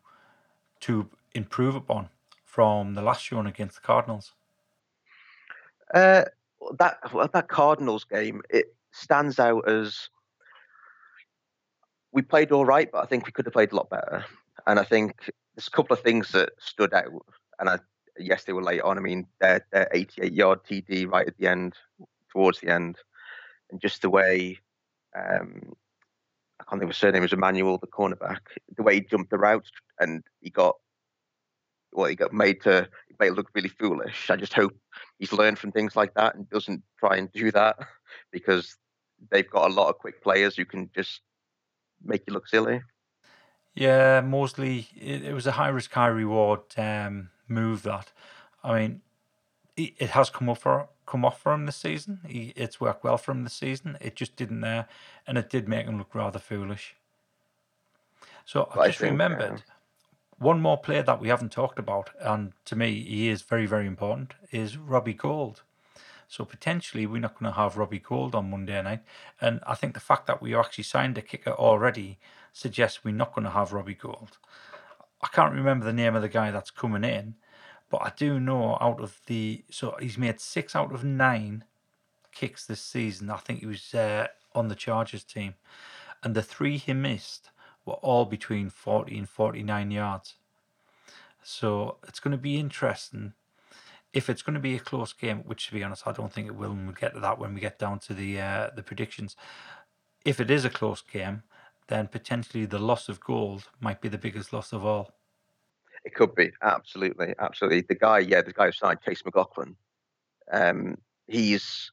to 0.81 1.09
improve 1.33 1.75
upon 1.75 2.09
from 2.43 2.93
the 2.93 3.01
last 3.01 3.23
shown 3.23 3.47
against 3.47 3.75
the 3.75 3.81
Cardinals? 3.81 4.31
Uh, 5.95 6.25
that 6.77 6.97
that 7.33 7.47
Cardinals 7.47 8.03
game 8.03 8.41
it 8.49 8.75
stands 8.91 9.39
out 9.39 9.67
as 9.67 10.09
we 12.11 12.21
played 12.21 12.51
all 12.51 12.65
right, 12.65 12.89
but 12.91 13.03
I 13.03 13.07
think 13.07 13.25
we 13.25 13.31
could 13.31 13.45
have 13.45 13.53
played 13.53 13.71
a 13.71 13.75
lot 13.75 13.89
better. 13.89 14.25
And 14.67 14.79
I 14.79 14.83
think 14.83 15.29
there's 15.55 15.67
a 15.67 15.71
couple 15.71 15.93
of 15.93 16.01
things 16.01 16.31
that 16.31 16.49
stood 16.59 16.93
out. 16.93 17.11
And 17.59 17.69
I, 17.69 17.79
yes, 18.17 18.45
they 18.45 18.53
were 18.53 18.63
late 18.63 18.81
on. 18.81 18.97
I 18.97 19.01
mean, 19.01 19.27
their, 19.41 19.65
their 19.71 19.89
88 19.91 20.31
yard 20.31 20.59
TD 20.63 21.11
right 21.11 21.27
at 21.27 21.37
the 21.37 21.47
end, 21.47 21.73
towards 22.31 22.61
the 22.61 22.69
end, 22.69 22.97
and 23.69 23.81
just 23.81 24.01
the 24.01 24.09
way 24.09 24.59
um, 25.15 25.73
I 26.59 26.63
can't 26.63 26.79
think 26.79 26.83
of 26.83 26.89
his 26.89 26.97
surname 26.97 27.21
was 27.21 27.33
Emmanuel, 27.33 27.77
the 27.77 27.87
cornerback. 27.87 28.39
The 28.75 28.83
way 28.83 28.95
he 28.95 29.01
jumped 29.01 29.29
the 29.29 29.37
route 29.37 29.69
and 29.99 30.23
he 30.41 30.49
got 30.49 30.75
well, 31.91 32.07
he 32.09 32.15
got 32.15 32.33
made 32.33 32.61
to 32.63 32.87
made 33.19 33.31
look 33.31 33.49
really 33.53 33.69
foolish. 33.69 34.29
I 34.29 34.35
just 34.35 34.53
hope 34.53 34.75
he's 35.19 35.33
learned 35.33 35.59
from 35.59 35.71
things 35.71 35.95
like 35.95 36.13
that 36.15 36.35
and 36.35 36.49
doesn't 36.49 36.83
try 36.99 37.17
and 37.17 37.31
do 37.31 37.51
that 37.51 37.77
because 38.31 38.77
they've 39.31 39.49
got 39.49 39.69
a 39.69 39.73
lot 39.73 39.89
of 39.89 39.97
quick 39.97 40.21
players 40.21 40.55
who 40.55 40.65
can 40.65 40.89
just 40.95 41.21
make 42.03 42.23
you 42.27 42.33
look 42.33 42.47
silly. 42.47 42.81
Yeah, 43.73 44.21
mostly 44.21 44.87
it, 44.95 45.23
it 45.23 45.33
was 45.33 45.47
a 45.47 45.53
high 45.53 45.67
risk, 45.67 45.91
high 45.91 46.07
reward 46.07 46.61
um, 46.77 47.29
move. 47.47 47.83
That 47.83 48.11
I 48.63 48.79
mean, 48.79 49.01
it, 49.75 49.93
it 49.97 50.09
has 50.11 50.29
come 50.29 50.49
up 50.49 50.59
for 50.59 50.87
come 51.05 51.25
off 51.25 51.41
for 51.41 51.53
him 51.53 51.65
this 51.65 51.75
season. 51.75 52.21
He, 52.25 52.53
it's 52.55 52.79
worked 52.79 53.03
well 53.03 53.17
for 53.17 53.31
him 53.31 53.43
this 53.43 53.53
season. 53.53 53.97
It 53.99 54.15
just 54.15 54.37
didn't 54.37 54.61
there, 54.61 54.87
and 55.27 55.37
it 55.37 55.49
did 55.49 55.67
make 55.67 55.87
him 55.87 55.97
look 55.97 56.15
rather 56.15 56.39
foolish. 56.39 56.95
So 58.45 58.69
I 58.73 58.87
just 58.87 58.99
think, 58.99 59.11
remembered 59.11 59.53
uh, 59.53 59.73
one 60.37 60.61
more 60.61 60.77
player 60.77 61.03
that 61.03 61.21
we 61.21 61.29
haven't 61.29 61.51
talked 61.51 61.79
about, 61.79 62.09
and 62.19 62.53
to 62.65 62.75
me 62.75 63.03
he 63.03 63.29
is 63.29 63.41
very 63.41 63.65
very 63.65 63.87
important, 63.87 64.33
is 64.51 64.77
Robbie 64.77 65.13
Gould. 65.13 65.61
So 66.27 66.43
potentially 66.43 67.05
we're 67.05 67.21
not 67.21 67.39
going 67.39 67.51
to 67.51 67.57
have 67.57 67.77
Robbie 67.77 67.99
Gould 67.99 68.35
on 68.35 68.49
Monday 68.49 68.81
night. 68.81 69.03
And 69.39 69.59
I 69.67 69.75
think 69.75 69.93
the 69.93 69.99
fact 69.99 70.25
that 70.27 70.41
we 70.41 70.55
actually 70.55 70.83
signed 70.83 71.17
a 71.17 71.21
kicker 71.21 71.51
already 71.51 72.17
suggests 72.51 73.03
we're 73.03 73.11
not 73.11 73.33
going 73.33 73.45
to 73.45 73.51
have 73.51 73.73
Robbie 73.73 73.93
Gould. 73.93 74.37
I 75.21 75.27
can't 75.27 75.53
remember 75.53 75.85
the 75.85 75.93
name 75.93 76.15
of 76.15 76.21
the 76.21 76.29
guy 76.29 76.51
that's 76.51 76.71
coming 76.71 77.03
in, 77.03 77.35
but 77.89 78.01
I 78.01 78.11
do 78.15 78.39
know 78.39 78.77
out 78.81 78.99
of 78.99 79.21
the 79.27 79.63
so 79.69 79.95
he's 79.99 80.17
made 80.17 80.39
six 80.39 80.75
out 80.75 80.93
of 80.93 81.03
nine 81.03 81.63
kicks 82.31 82.65
this 82.65 82.81
season. 82.81 83.29
I 83.29 83.37
think 83.37 83.59
he 83.59 83.65
was 83.65 83.93
uh, 83.93 84.27
on 84.53 84.67
the 84.67 84.75
Chargers 84.75 85.23
team, 85.23 85.55
and 86.23 86.35
the 86.35 86.43
three 86.43 86.77
he 86.77 86.93
missed 86.93 87.49
were 87.85 87.93
all 87.93 88.25
between 88.25 88.69
forty 88.69 89.17
and 89.17 89.29
forty 89.29 89.63
nine 89.63 89.91
yards. 89.91 90.35
So 91.43 91.97
it's 92.07 92.19
going 92.19 92.31
to 92.31 92.41
be 92.41 92.59
interesting 92.59 93.33
if 94.13 94.29
it's 94.29 94.41
going 94.41 94.53
to 94.53 94.59
be 94.61 94.75
a 94.75 94.79
close 94.79 95.13
game, 95.13 95.43
which 95.45 95.67
to 95.67 95.73
be 95.73 95.83
honest, 95.83 96.07
I 96.07 96.13
don't 96.13 96.31
think 96.31 96.47
it 96.47 96.55
will, 96.55 96.71
and 96.71 96.85
we'll 96.85 96.95
get 96.95 97.13
to 97.13 97.19
that 97.19 97.37
when 97.37 97.53
we 97.53 97.59
get 97.59 97.77
down 97.77 97.99
to 97.99 98.13
the 98.13 98.39
uh, 98.39 98.69
the 98.75 98.81
predictions. 98.81 99.35
If 100.23 100.39
it 100.39 100.49
is 100.49 100.65
a 100.65 100.69
close 100.69 101.01
game, 101.01 101.43
then 101.87 102.07
potentially 102.07 102.65
the 102.65 102.79
loss 102.79 103.09
of 103.09 103.19
Gould 103.19 103.67
might 103.79 104.01
be 104.01 104.09
the 104.09 104.17
biggest 104.17 104.53
loss 104.53 104.73
of 104.73 104.85
all. 104.85 105.11
It 106.03 106.15
could 106.15 106.33
be 106.33 106.51
absolutely, 106.61 107.35
absolutely. 107.39 107.81
The 107.81 107.95
guy, 107.95 108.19
yeah, 108.19 108.41
the 108.41 108.53
guy 108.53 108.67
who 108.67 108.71
signed 108.71 108.99
Chase 109.05 109.23
McLaughlin, 109.25 109.75
um, 110.51 110.97
he's 111.27 111.91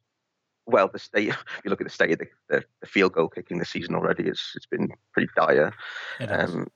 well, 0.67 0.89
the 0.89 0.99
state. 0.99 1.29
If 1.59 1.65
you 1.65 1.71
look 1.71 1.81
at 1.81 1.87
the 1.87 1.93
state 1.93 2.13
of 2.13 2.19
the, 2.19 2.27
the, 2.49 2.65
the 2.81 2.87
field 2.87 3.13
goal 3.13 3.29
kicking 3.29 3.59
this 3.59 3.71
season 3.71 3.95
already, 3.95 4.25
it's 4.25 4.53
it's 4.55 4.67
been 4.67 4.89
pretty 5.13 5.29
dire. 5.37 5.73
Um, 6.21 6.69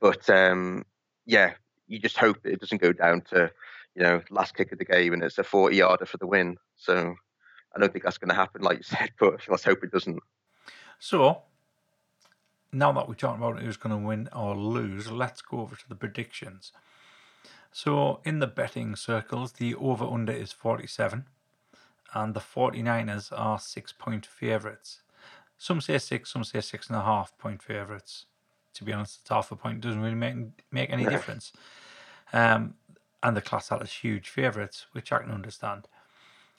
but 0.00 0.28
um, 0.30 0.84
yeah, 1.24 1.52
you 1.86 1.98
just 1.98 2.18
hope 2.18 2.38
it 2.44 2.60
doesn't 2.60 2.82
go 2.82 2.92
down 2.92 3.22
to 3.30 3.50
you 3.96 4.02
know, 4.02 4.20
last 4.30 4.54
kick 4.54 4.70
of 4.72 4.78
the 4.78 4.84
game 4.84 5.14
and 5.14 5.22
it's 5.22 5.38
a 5.38 5.44
40 5.44 5.74
yarder 5.74 6.04
for 6.04 6.18
the 6.18 6.26
win. 6.26 6.58
So 6.76 7.14
I 7.74 7.80
don't 7.80 7.90
think 7.90 8.04
that's 8.04 8.18
going 8.18 8.28
to 8.28 8.34
happen, 8.34 8.62
like 8.62 8.76
you 8.76 8.82
said, 8.84 9.10
but 9.18 9.40
let's 9.48 9.64
hope 9.64 9.82
it 9.82 9.90
doesn't. 9.90 10.20
So 10.98 11.42
now 12.70 12.92
that 12.92 13.08
we're 13.08 13.14
talking 13.14 13.42
about 13.42 13.60
who's 13.60 13.78
going 13.78 13.98
to 13.98 14.06
win 14.06 14.28
or 14.36 14.54
lose, 14.54 15.10
let's 15.10 15.40
go 15.40 15.60
over 15.60 15.74
to 15.74 15.88
the 15.88 15.96
predictions. 15.96 16.72
So 17.72 18.20
in 18.24 18.38
the 18.38 18.46
betting 18.46 18.96
circles, 18.96 19.52
the 19.52 19.74
over 19.74 20.04
under 20.04 20.32
is 20.32 20.52
47 20.52 21.24
and 22.14 22.34
the 22.34 22.40
49ers 22.40 23.32
are 23.36 23.58
six 23.58 23.92
point 23.92 24.26
favourites. 24.26 25.00
Some 25.58 25.80
say 25.80 25.98
six, 25.98 26.32
some 26.32 26.44
say 26.44 26.60
six 26.60 26.88
and 26.88 26.96
a 26.96 27.02
half 27.02 27.36
point 27.38 27.62
favourites. 27.62 28.26
To 28.74 28.84
be 28.84 28.92
honest, 28.92 29.20
it's 29.22 29.30
half 29.30 29.50
a 29.50 29.56
point 29.56 29.80
doesn't 29.80 30.02
really 30.02 30.14
make 30.14 30.36
make 30.70 30.90
any 30.90 31.06
difference. 31.06 31.52
Um, 32.32 32.74
and 33.22 33.36
the 33.36 33.40
class 33.40 33.72
is 33.72 33.92
huge 33.92 34.28
favourites, 34.28 34.86
which 34.92 35.12
I 35.12 35.18
can 35.18 35.30
understand. 35.30 35.88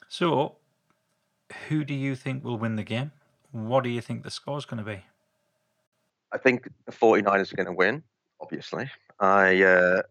So, 0.07 0.55
who 1.67 1.83
do 1.83 1.93
you 1.93 2.15
think 2.15 2.43
will 2.43 2.57
win 2.57 2.75
the 2.75 2.83
game? 2.83 3.11
What 3.51 3.83
do 3.83 3.89
you 3.89 4.01
think 4.01 4.23
the 4.23 4.31
score 4.31 4.57
is 4.57 4.65
going 4.65 4.83
to 4.83 4.89
be? 4.89 5.01
I 6.31 6.37
think 6.37 6.69
the 6.85 6.91
49ers 6.91 7.53
are 7.53 7.55
going 7.55 7.67
to 7.67 7.73
win, 7.73 8.03
obviously. 8.41 8.89
I, 9.19 9.63
uh, 9.63 10.01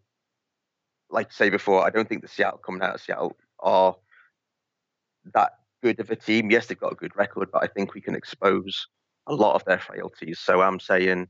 like 1.10 1.28
to 1.28 1.34
say 1.34 1.50
before, 1.50 1.86
I 1.86 1.90
don't 1.90 2.08
think 2.08 2.22
the 2.22 2.28
Seattle 2.28 2.58
coming 2.58 2.82
out 2.82 2.94
of 2.94 3.00
Seattle 3.00 3.36
are 3.60 3.96
that 5.34 5.52
good 5.82 6.00
of 6.00 6.10
a 6.10 6.16
team. 6.16 6.50
Yes, 6.50 6.66
they've 6.66 6.78
got 6.78 6.92
a 6.92 6.96
good 6.96 7.16
record, 7.16 7.50
but 7.52 7.62
I 7.62 7.66
think 7.66 7.94
we 7.94 8.00
can 8.00 8.14
expose 8.14 8.86
a 9.26 9.34
lot 9.34 9.54
of 9.54 9.64
their 9.64 9.78
frailties. 9.78 10.38
So 10.38 10.60
I'm 10.60 10.80
saying 10.80 11.28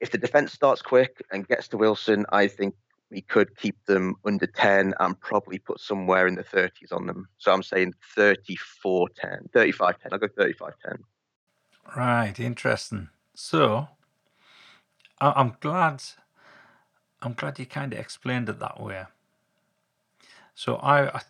if 0.00 0.10
the 0.10 0.18
defense 0.18 0.52
starts 0.52 0.82
quick 0.82 1.22
and 1.30 1.46
gets 1.46 1.68
to 1.68 1.76
Wilson, 1.76 2.26
I 2.30 2.48
think 2.48 2.74
we 3.10 3.20
could 3.20 3.56
keep 3.56 3.76
them 3.84 4.16
under 4.24 4.46
10 4.46 4.94
and 4.98 5.20
probably 5.20 5.58
put 5.58 5.80
somewhere 5.80 6.26
in 6.26 6.34
the 6.34 6.42
30s 6.42 6.92
on 6.92 7.06
them. 7.06 7.28
So 7.38 7.52
I'm 7.52 7.62
saying 7.62 7.94
34 8.16 9.08
10, 9.16 9.48
35 9.52 10.00
10. 10.00 10.12
I'll 10.12 10.18
go 10.18 10.28
35 10.36 10.72
10. 10.84 10.98
Right, 11.96 12.40
interesting. 12.40 13.10
So 13.34 13.88
I'm 15.20 15.56
glad 15.60 16.02
I'm 17.20 17.34
glad 17.34 17.58
you 17.58 17.66
kind 17.66 17.92
of 17.92 17.98
explained 18.00 18.48
it 18.48 18.58
that 18.58 18.80
way. 18.80 19.04
So 20.54 20.76
I, 20.76 21.16
I 21.16 21.20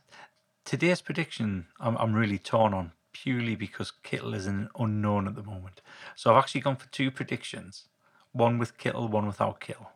today's 0.64 1.00
prediction 1.00 1.66
I'm, 1.80 1.96
I'm 1.96 2.14
really 2.14 2.38
torn 2.38 2.74
on 2.74 2.92
purely 3.12 3.54
because 3.54 3.90
Kittle 3.90 4.34
is 4.34 4.46
an 4.46 4.68
unknown 4.78 5.28
at 5.28 5.34
the 5.34 5.42
moment. 5.42 5.82
So 6.16 6.30
I've 6.30 6.38
actually 6.38 6.62
gone 6.62 6.76
for 6.76 6.90
two 6.90 7.10
predictions, 7.10 7.88
one 8.32 8.58
with 8.58 8.78
Kittle, 8.78 9.08
one 9.08 9.26
without 9.26 9.60
Kittle. 9.60 9.90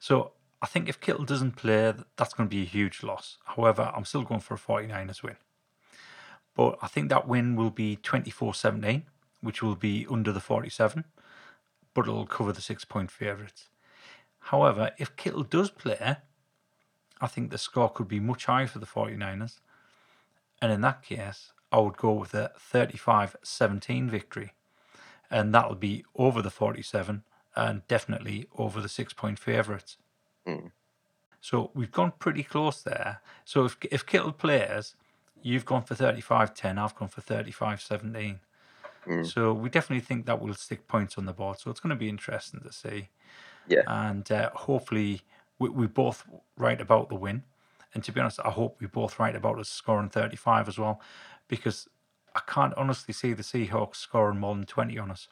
So 0.00 0.32
I 0.60 0.66
think 0.66 0.88
if 0.88 1.00
Kittle 1.00 1.24
doesn't 1.24 1.56
play, 1.56 1.92
that's 2.16 2.34
going 2.34 2.48
to 2.48 2.54
be 2.54 2.62
a 2.62 2.66
huge 2.66 3.02
loss. 3.02 3.38
However, 3.44 3.90
I'm 3.94 4.04
still 4.04 4.22
going 4.22 4.40
for 4.40 4.54
a 4.54 4.58
49ers 4.58 5.22
win. 5.22 5.36
But 6.54 6.78
I 6.82 6.86
think 6.86 7.08
that 7.08 7.26
win 7.26 7.56
will 7.56 7.70
be 7.70 7.96
24 7.96 8.54
17, 8.54 9.04
which 9.40 9.62
will 9.62 9.74
be 9.74 10.06
under 10.10 10.30
the 10.30 10.40
47, 10.40 11.04
but 11.94 12.06
it'll 12.06 12.26
cover 12.26 12.52
the 12.52 12.60
six 12.60 12.84
point 12.84 13.10
favourites. 13.10 13.68
However, 14.38 14.92
if 14.98 15.16
Kittle 15.16 15.42
does 15.42 15.70
play, 15.70 16.18
I 17.24 17.26
think 17.26 17.50
the 17.50 17.56
score 17.56 17.88
could 17.88 18.06
be 18.06 18.20
much 18.20 18.44
higher 18.44 18.66
for 18.66 18.78
the 18.78 18.86
49ers. 18.86 19.60
And 20.60 20.70
in 20.70 20.82
that 20.82 21.02
case, 21.02 21.52
I 21.72 21.78
would 21.78 21.96
go 21.96 22.12
with 22.12 22.34
a 22.34 22.52
35 22.58 23.36
17 23.42 24.10
victory. 24.10 24.52
And 25.30 25.54
that'll 25.54 25.74
be 25.74 26.04
over 26.14 26.42
the 26.42 26.50
47 26.50 27.22
and 27.56 27.86
definitely 27.88 28.46
over 28.58 28.82
the 28.82 28.90
six 28.90 29.14
point 29.14 29.38
favourites. 29.38 29.96
Mm. 30.46 30.72
So 31.40 31.70
we've 31.72 31.90
gone 31.90 32.12
pretty 32.18 32.42
close 32.42 32.82
there. 32.82 33.22
So 33.46 33.64
if, 33.64 33.78
if 33.90 34.04
Kittle 34.04 34.32
plays, 34.32 34.94
you've 35.42 35.64
gone 35.64 35.84
for 35.84 35.94
35 35.94 36.52
10, 36.52 36.76
I've 36.76 36.94
gone 36.94 37.08
for 37.08 37.22
35 37.22 37.80
17. 37.80 38.40
Mm. 39.06 39.26
So 39.26 39.54
we 39.54 39.70
definitely 39.70 40.04
think 40.04 40.26
that 40.26 40.42
will 40.42 40.54
stick 40.54 40.86
points 40.88 41.16
on 41.16 41.24
the 41.24 41.32
board. 41.32 41.58
So 41.58 41.70
it's 41.70 41.80
going 41.80 41.90
to 41.90 41.96
be 41.96 42.10
interesting 42.10 42.60
to 42.60 42.72
see. 42.72 43.08
Yeah. 43.66 43.82
And 43.86 44.30
uh, 44.30 44.50
hopefully 44.54 45.22
we, 45.58 45.68
we 45.68 45.86
both 45.86 46.24
right 46.56 46.80
about 46.80 47.08
the 47.08 47.14
win. 47.14 47.42
And 47.94 48.02
to 48.04 48.12
be 48.12 48.20
honest, 48.20 48.40
I 48.44 48.50
hope 48.50 48.76
we 48.80 48.86
both 48.86 49.18
right 49.20 49.34
about 49.36 49.58
us 49.58 49.68
scoring 49.68 50.08
35 50.08 50.68
as 50.68 50.78
well, 50.78 51.00
because 51.48 51.88
I 52.34 52.40
can't 52.46 52.74
honestly 52.76 53.14
see 53.14 53.32
the 53.32 53.42
Seahawks 53.44 53.96
scoring 53.96 54.40
more 54.40 54.54
than 54.54 54.64
20 54.66 54.98
on 54.98 55.10
us. 55.10 55.28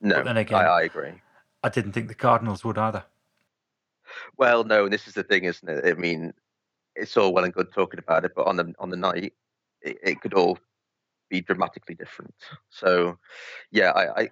No, 0.00 0.16
But 0.16 0.24
then 0.24 0.36
again- 0.38 0.64
I, 0.64 0.68
I 0.68 0.82
agree. 0.82 1.12
I 1.62 1.68
didn't 1.68 1.92
think 1.92 2.08
the 2.08 2.14
Cardinals 2.14 2.64
would 2.64 2.78
either. 2.78 3.04
Well, 4.38 4.64
no, 4.64 4.84
and 4.84 4.92
this 4.92 5.06
is 5.06 5.12
the 5.14 5.22
thing, 5.22 5.44
isn't 5.44 5.68
it? 5.68 5.84
I 5.84 5.92
mean, 6.00 6.32
it's 6.96 7.16
all 7.16 7.32
well 7.34 7.44
and 7.44 7.52
good 7.52 7.70
talking 7.72 8.00
about 8.00 8.24
it, 8.24 8.32
but 8.34 8.46
on 8.46 8.56
the 8.56 8.74
on 8.78 8.88
the 8.90 8.96
night, 8.96 9.34
it, 9.82 9.98
it 10.02 10.20
could 10.22 10.32
all 10.34 10.58
be 11.28 11.42
dramatically 11.42 11.94
different. 11.94 12.34
So, 12.70 13.18
yeah, 13.70 13.90
I, 13.90 14.22
I 14.22 14.30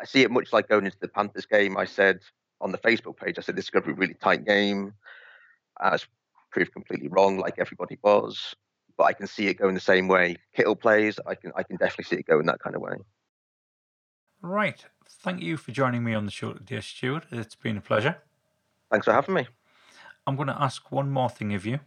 I 0.00 0.04
see 0.04 0.22
it 0.22 0.30
much 0.30 0.52
like 0.52 0.68
going 0.68 0.84
into 0.84 0.98
the 1.00 1.08
Panthers 1.08 1.46
game. 1.46 1.76
I 1.78 1.84
said 1.86 2.20
on 2.62 2.72
the 2.72 2.78
Facebook 2.78 3.16
page, 3.16 3.38
I 3.38 3.42
said 3.42 3.56
this 3.56 3.66
is 3.66 3.70
going 3.70 3.82
to 3.82 3.88
be 3.88 3.92
a 3.92 3.96
really 3.96 4.14
tight 4.14 4.46
game. 4.46 4.94
I 5.78 5.90
was 5.90 6.06
proved 6.50 6.72
completely 6.72 7.08
wrong, 7.08 7.38
like 7.38 7.58
everybody 7.58 7.98
was. 8.02 8.54
But 8.96 9.04
I 9.04 9.12
can 9.12 9.26
see 9.26 9.48
it 9.48 9.54
going 9.54 9.74
the 9.74 9.80
same 9.80 10.06
way. 10.06 10.36
Kittle 10.54 10.76
plays. 10.76 11.18
I 11.26 11.34
can 11.34 11.52
I 11.56 11.62
can 11.62 11.76
definitely 11.76 12.04
see 12.04 12.16
it 12.16 12.26
going 12.26 12.46
that 12.46 12.60
kind 12.60 12.76
of 12.76 12.82
way. 12.82 12.94
Right. 14.42 14.84
Thank 15.08 15.42
you 15.42 15.56
for 15.56 15.72
joining 15.72 16.04
me 16.04 16.14
on 16.14 16.24
the 16.24 16.30
show 16.30 16.52
dear 16.54 16.82
Stuart. 16.82 17.24
It's 17.30 17.54
been 17.54 17.78
a 17.78 17.80
pleasure. 17.80 18.18
Thanks 18.90 19.06
for 19.06 19.12
having 19.12 19.34
me. 19.34 19.48
I'm 20.26 20.36
going 20.36 20.48
to 20.48 20.62
ask 20.62 20.92
one 20.92 21.10
more 21.10 21.30
thing 21.30 21.54
of 21.54 21.64
you. 21.64 21.80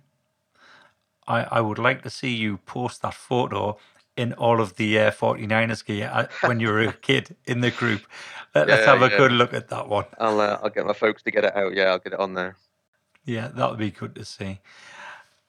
I, 1.28 1.44
I 1.44 1.62
would 1.62 1.80
like 1.80 2.02
to 2.04 2.10
see 2.10 2.36
you 2.36 2.58
post 2.58 3.02
that 3.02 3.14
photo 3.14 3.78
in 4.18 4.34
all 4.34 4.62
of 4.62 4.76
the 4.76 4.98
uh, 5.00 5.12
49ers 5.12 5.86
gear 5.86 6.10
uh, 6.14 6.28
when 6.48 6.60
you 6.60 6.70
were 6.70 6.82
a 6.82 6.94
kid 6.94 7.36
in 7.46 7.62
the 7.62 7.72
group. 7.72 8.02
Let, 8.54 8.70
us 8.70 8.80
Yeah, 8.80 8.86
have 8.86 9.02
a 9.02 9.10
yeah. 9.10 9.18
good 9.18 9.32
look 9.34 9.54
at 9.54 9.68
that 9.70 9.88
one. 9.90 10.06
I'll 10.20 10.40
uh, 10.40 10.60
I'll 10.64 10.70
get 10.70 10.86
my 10.86 10.94
folks 10.94 11.24
to 11.24 11.32
get 11.32 11.44
it 11.44 11.56
out. 11.56 11.74
Yeah, 11.76 11.86
I'll 11.86 12.00
get 12.00 12.14
it 12.14 12.20
on 12.20 12.34
there. 12.34 12.56
Yeah, 13.26 13.48
that 13.50 13.70
would 13.70 13.80
be 13.80 13.92
good 13.92 14.16
to 14.16 14.24
see. 14.26 14.60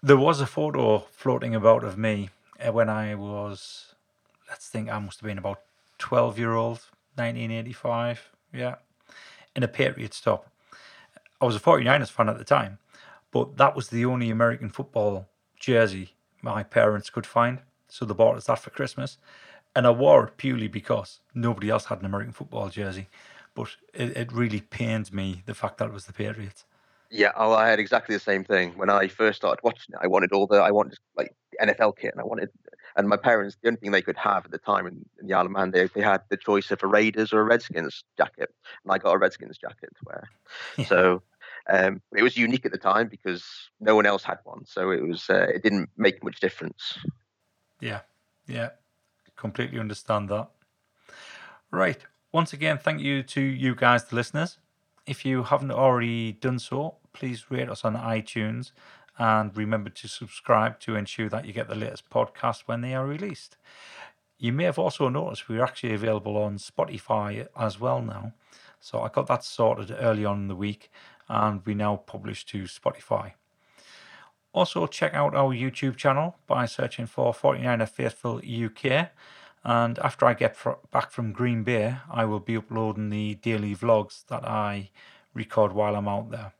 There 0.02 0.16
was 0.16 0.40
a 0.40 0.46
photo 0.46 0.98
floating 0.98 1.54
about 1.54 1.84
of 1.84 1.96
me 1.98 2.30
uh, 2.64 2.72
when 2.72 2.88
I 2.88 3.14
was, 3.14 3.94
let's 4.48 4.68
think, 4.68 4.88
I 4.90 4.98
must 4.98 5.20
have 5.20 5.26
been 5.26 5.38
about 5.38 5.60
12 5.98 6.38
year 6.38 6.54
old, 6.54 6.80
1985. 7.16 8.30
Yeah, 8.52 8.76
in 9.54 9.62
a 9.62 9.68
Patriots 9.68 10.20
top. 10.20 10.50
I 11.40 11.44
was 11.44 11.54
a 11.56 11.60
49ers 11.60 12.10
fan 12.10 12.28
at 12.28 12.38
the 12.38 12.44
time, 12.44 12.78
but 13.30 13.56
that 13.58 13.76
was 13.76 13.88
the 13.88 14.04
only 14.06 14.30
American 14.30 14.70
football 14.70 15.28
jersey 15.60 16.14
my 16.42 16.62
parents 16.62 17.10
could 17.10 17.26
find. 17.26 17.60
So 17.96 18.04
they 18.04 18.12
bought 18.12 18.36
us 18.36 18.44
that 18.44 18.58
for 18.58 18.68
Christmas. 18.68 19.16
And 19.74 19.86
I 19.86 19.90
wore 19.90 20.26
it 20.26 20.36
purely 20.36 20.68
because 20.68 21.20
nobody 21.34 21.70
else 21.70 21.86
had 21.86 22.00
an 22.00 22.04
American 22.04 22.32
football 22.34 22.68
jersey. 22.68 23.08
But 23.54 23.68
it, 23.94 24.14
it 24.14 24.32
really 24.32 24.60
pained 24.60 25.14
me 25.14 25.42
the 25.46 25.54
fact 25.54 25.78
that 25.78 25.86
it 25.86 25.94
was 25.94 26.04
the 26.04 26.12
Patriots. 26.12 26.66
Yeah, 27.10 27.32
oh, 27.36 27.54
I 27.54 27.68
had 27.68 27.78
exactly 27.78 28.14
the 28.14 28.20
same 28.20 28.44
thing 28.44 28.72
when 28.76 28.90
I 28.90 29.08
first 29.08 29.38
started 29.38 29.62
watching 29.62 29.94
it. 29.94 30.00
I 30.02 30.08
wanted 30.08 30.32
all 30.32 30.46
the, 30.46 30.56
I 30.56 30.72
wanted 30.72 30.98
like 31.16 31.34
the 31.52 31.66
NFL 31.66 31.96
kit, 31.96 32.12
and 32.12 32.20
I 32.20 32.24
wanted, 32.24 32.50
and 32.96 33.08
my 33.08 33.16
parents, 33.16 33.56
the 33.62 33.68
only 33.68 33.80
thing 33.80 33.92
they 33.92 34.02
could 34.02 34.16
have 34.18 34.44
at 34.44 34.50
the 34.50 34.58
time 34.58 34.86
in, 34.86 35.06
in 35.20 35.28
the 35.28 35.34
Isle 35.34 35.46
of 35.46 35.52
Man, 35.52 35.70
they, 35.70 35.86
they 35.86 36.02
had 36.02 36.20
the 36.28 36.36
choice 36.36 36.70
of 36.70 36.82
a 36.82 36.86
Raiders 36.86 37.32
or 37.32 37.40
a 37.40 37.44
Redskins 37.44 38.04
jacket, 38.18 38.52
and 38.84 38.92
I 38.92 38.98
got 38.98 39.14
a 39.14 39.18
Redskins 39.18 39.56
jacket 39.56 39.90
to 39.96 40.04
wear. 40.04 40.28
Yeah. 40.76 40.84
So 40.86 41.22
um, 41.70 42.02
it 42.14 42.22
was 42.22 42.36
unique 42.36 42.66
at 42.66 42.72
the 42.72 42.78
time 42.78 43.08
because 43.08 43.44
no 43.80 43.94
one 43.94 44.04
else 44.04 44.24
had 44.24 44.38
one, 44.44 44.66
so 44.66 44.90
it 44.90 45.06
was, 45.06 45.30
uh, 45.30 45.46
it 45.54 45.62
didn't 45.62 45.88
make 45.96 46.22
much 46.22 46.40
difference. 46.40 46.98
Yeah, 47.80 48.00
yeah, 48.46 48.70
completely 49.36 49.78
understand 49.78 50.28
that. 50.30 50.48
Right. 51.70 52.04
Once 52.32 52.52
again, 52.52 52.78
thank 52.78 53.00
you 53.00 53.22
to 53.22 53.40
you 53.40 53.74
guys, 53.74 54.04
the 54.04 54.16
listeners. 54.16 54.58
If 55.06 55.24
you 55.24 55.42
haven't 55.44 55.70
already 55.70 56.32
done 56.32 56.58
so, 56.58 56.96
please 57.12 57.50
rate 57.50 57.68
us 57.68 57.84
on 57.84 57.94
iTunes 57.94 58.72
and 59.18 59.56
remember 59.56 59.90
to 59.90 60.08
subscribe 60.08 60.78
to 60.80 60.96
ensure 60.96 61.28
that 61.28 61.46
you 61.46 61.52
get 61.52 61.68
the 61.68 61.74
latest 61.74 62.10
podcast 62.10 62.62
when 62.66 62.80
they 62.80 62.94
are 62.94 63.06
released. 63.06 63.56
You 64.38 64.52
may 64.52 64.64
have 64.64 64.78
also 64.78 65.08
noticed 65.08 65.48
we're 65.48 65.64
actually 65.64 65.94
available 65.94 66.36
on 66.36 66.58
Spotify 66.58 67.46
as 67.58 67.80
well 67.80 68.02
now. 68.02 68.34
So 68.80 69.00
I 69.00 69.08
got 69.08 69.26
that 69.28 69.44
sorted 69.44 69.94
early 69.98 70.24
on 70.24 70.42
in 70.42 70.48
the 70.48 70.56
week 70.56 70.90
and 71.28 71.64
we 71.64 71.74
now 71.74 71.96
publish 71.96 72.44
to 72.46 72.64
Spotify. 72.64 73.32
Also, 74.56 74.86
check 74.86 75.12
out 75.12 75.34
our 75.34 75.52
YouTube 75.54 75.96
channel 75.96 76.38
by 76.46 76.64
searching 76.64 77.04
for 77.04 77.34
49er 77.34 77.86
Faithful 77.86 78.38
UK. 78.38 79.10
And 79.62 79.98
after 79.98 80.24
I 80.24 80.32
get 80.32 80.56
fr- 80.56 80.80
back 80.90 81.10
from 81.10 81.32
Green 81.32 81.62
Bay, 81.62 81.96
I 82.10 82.24
will 82.24 82.40
be 82.40 82.56
uploading 82.56 83.10
the 83.10 83.34
daily 83.34 83.76
vlogs 83.76 84.24
that 84.28 84.48
I 84.48 84.88
record 85.34 85.72
while 85.72 85.94
I'm 85.94 86.08
out 86.08 86.30
there. 86.30 86.54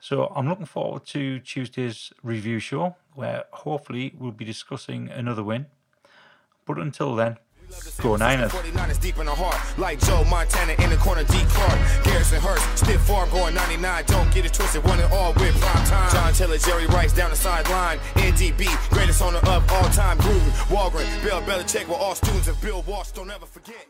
So 0.00 0.30
I'm 0.36 0.50
looking 0.50 0.66
forward 0.66 1.06
to 1.06 1.40
Tuesday's 1.40 2.12
review 2.22 2.58
show, 2.58 2.96
where 3.14 3.44
hopefully 3.52 4.14
we'll 4.18 4.32
be 4.32 4.44
discussing 4.44 5.08
another 5.08 5.42
win. 5.42 5.68
But 6.66 6.76
until 6.76 7.14
then, 7.14 7.38
go 8.02 8.16
Niners. 8.16 8.52
49ers 8.52 9.00
deep 9.00 9.18
in 9.18 9.26
the 9.26 9.34
heart, 9.34 9.56
like 9.78 9.98
Joe 10.00 10.24
Montana 10.24 10.74
in 10.82 10.90
the 10.90 10.96
corner, 10.96 11.24
D. 11.24 11.34
Clark. 11.48 12.04
Garrison 12.04 12.40
Hearst, 12.40 12.78
stiff 12.78 13.00
farm 13.02 13.30
going 13.30 13.54
99. 13.54 14.04
Don't 14.06 14.32
get 14.32 14.44
it 14.44 14.52
twisted, 14.52 14.84
one 14.84 15.00
and 15.00 15.12
all 15.12 15.32
with 15.34 15.58
prime 15.60 15.86
time. 15.86 16.10
John 16.12 16.32
Taylor, 16.32 16.58
Jerry 16.58 16.86
Rice 16.86 17.12
down 17.12 17.30
the 17.30 17.36
sideline. 17.36 17.98
NDB, 18.14 18.66
greatest 18.90 19.22
owner 19.22 19.38
of 19.38 19.70
all 19.72 19.88
time. 19.90 20.18
Gruden, 20.18 20.50
Holmgren, 20.68 21.22
Bill 21.22 21.40
Belichick 21.42 21.86
were 21.88 21.96
all 21.96 22.14
students 22.14 22.48
of 22.48 22.60
Bill 22.60 22.82
Walsh. 22.82 23.10
Don't 23.10 23.30
ever 23.30 23.46
forget. 23.46 23.86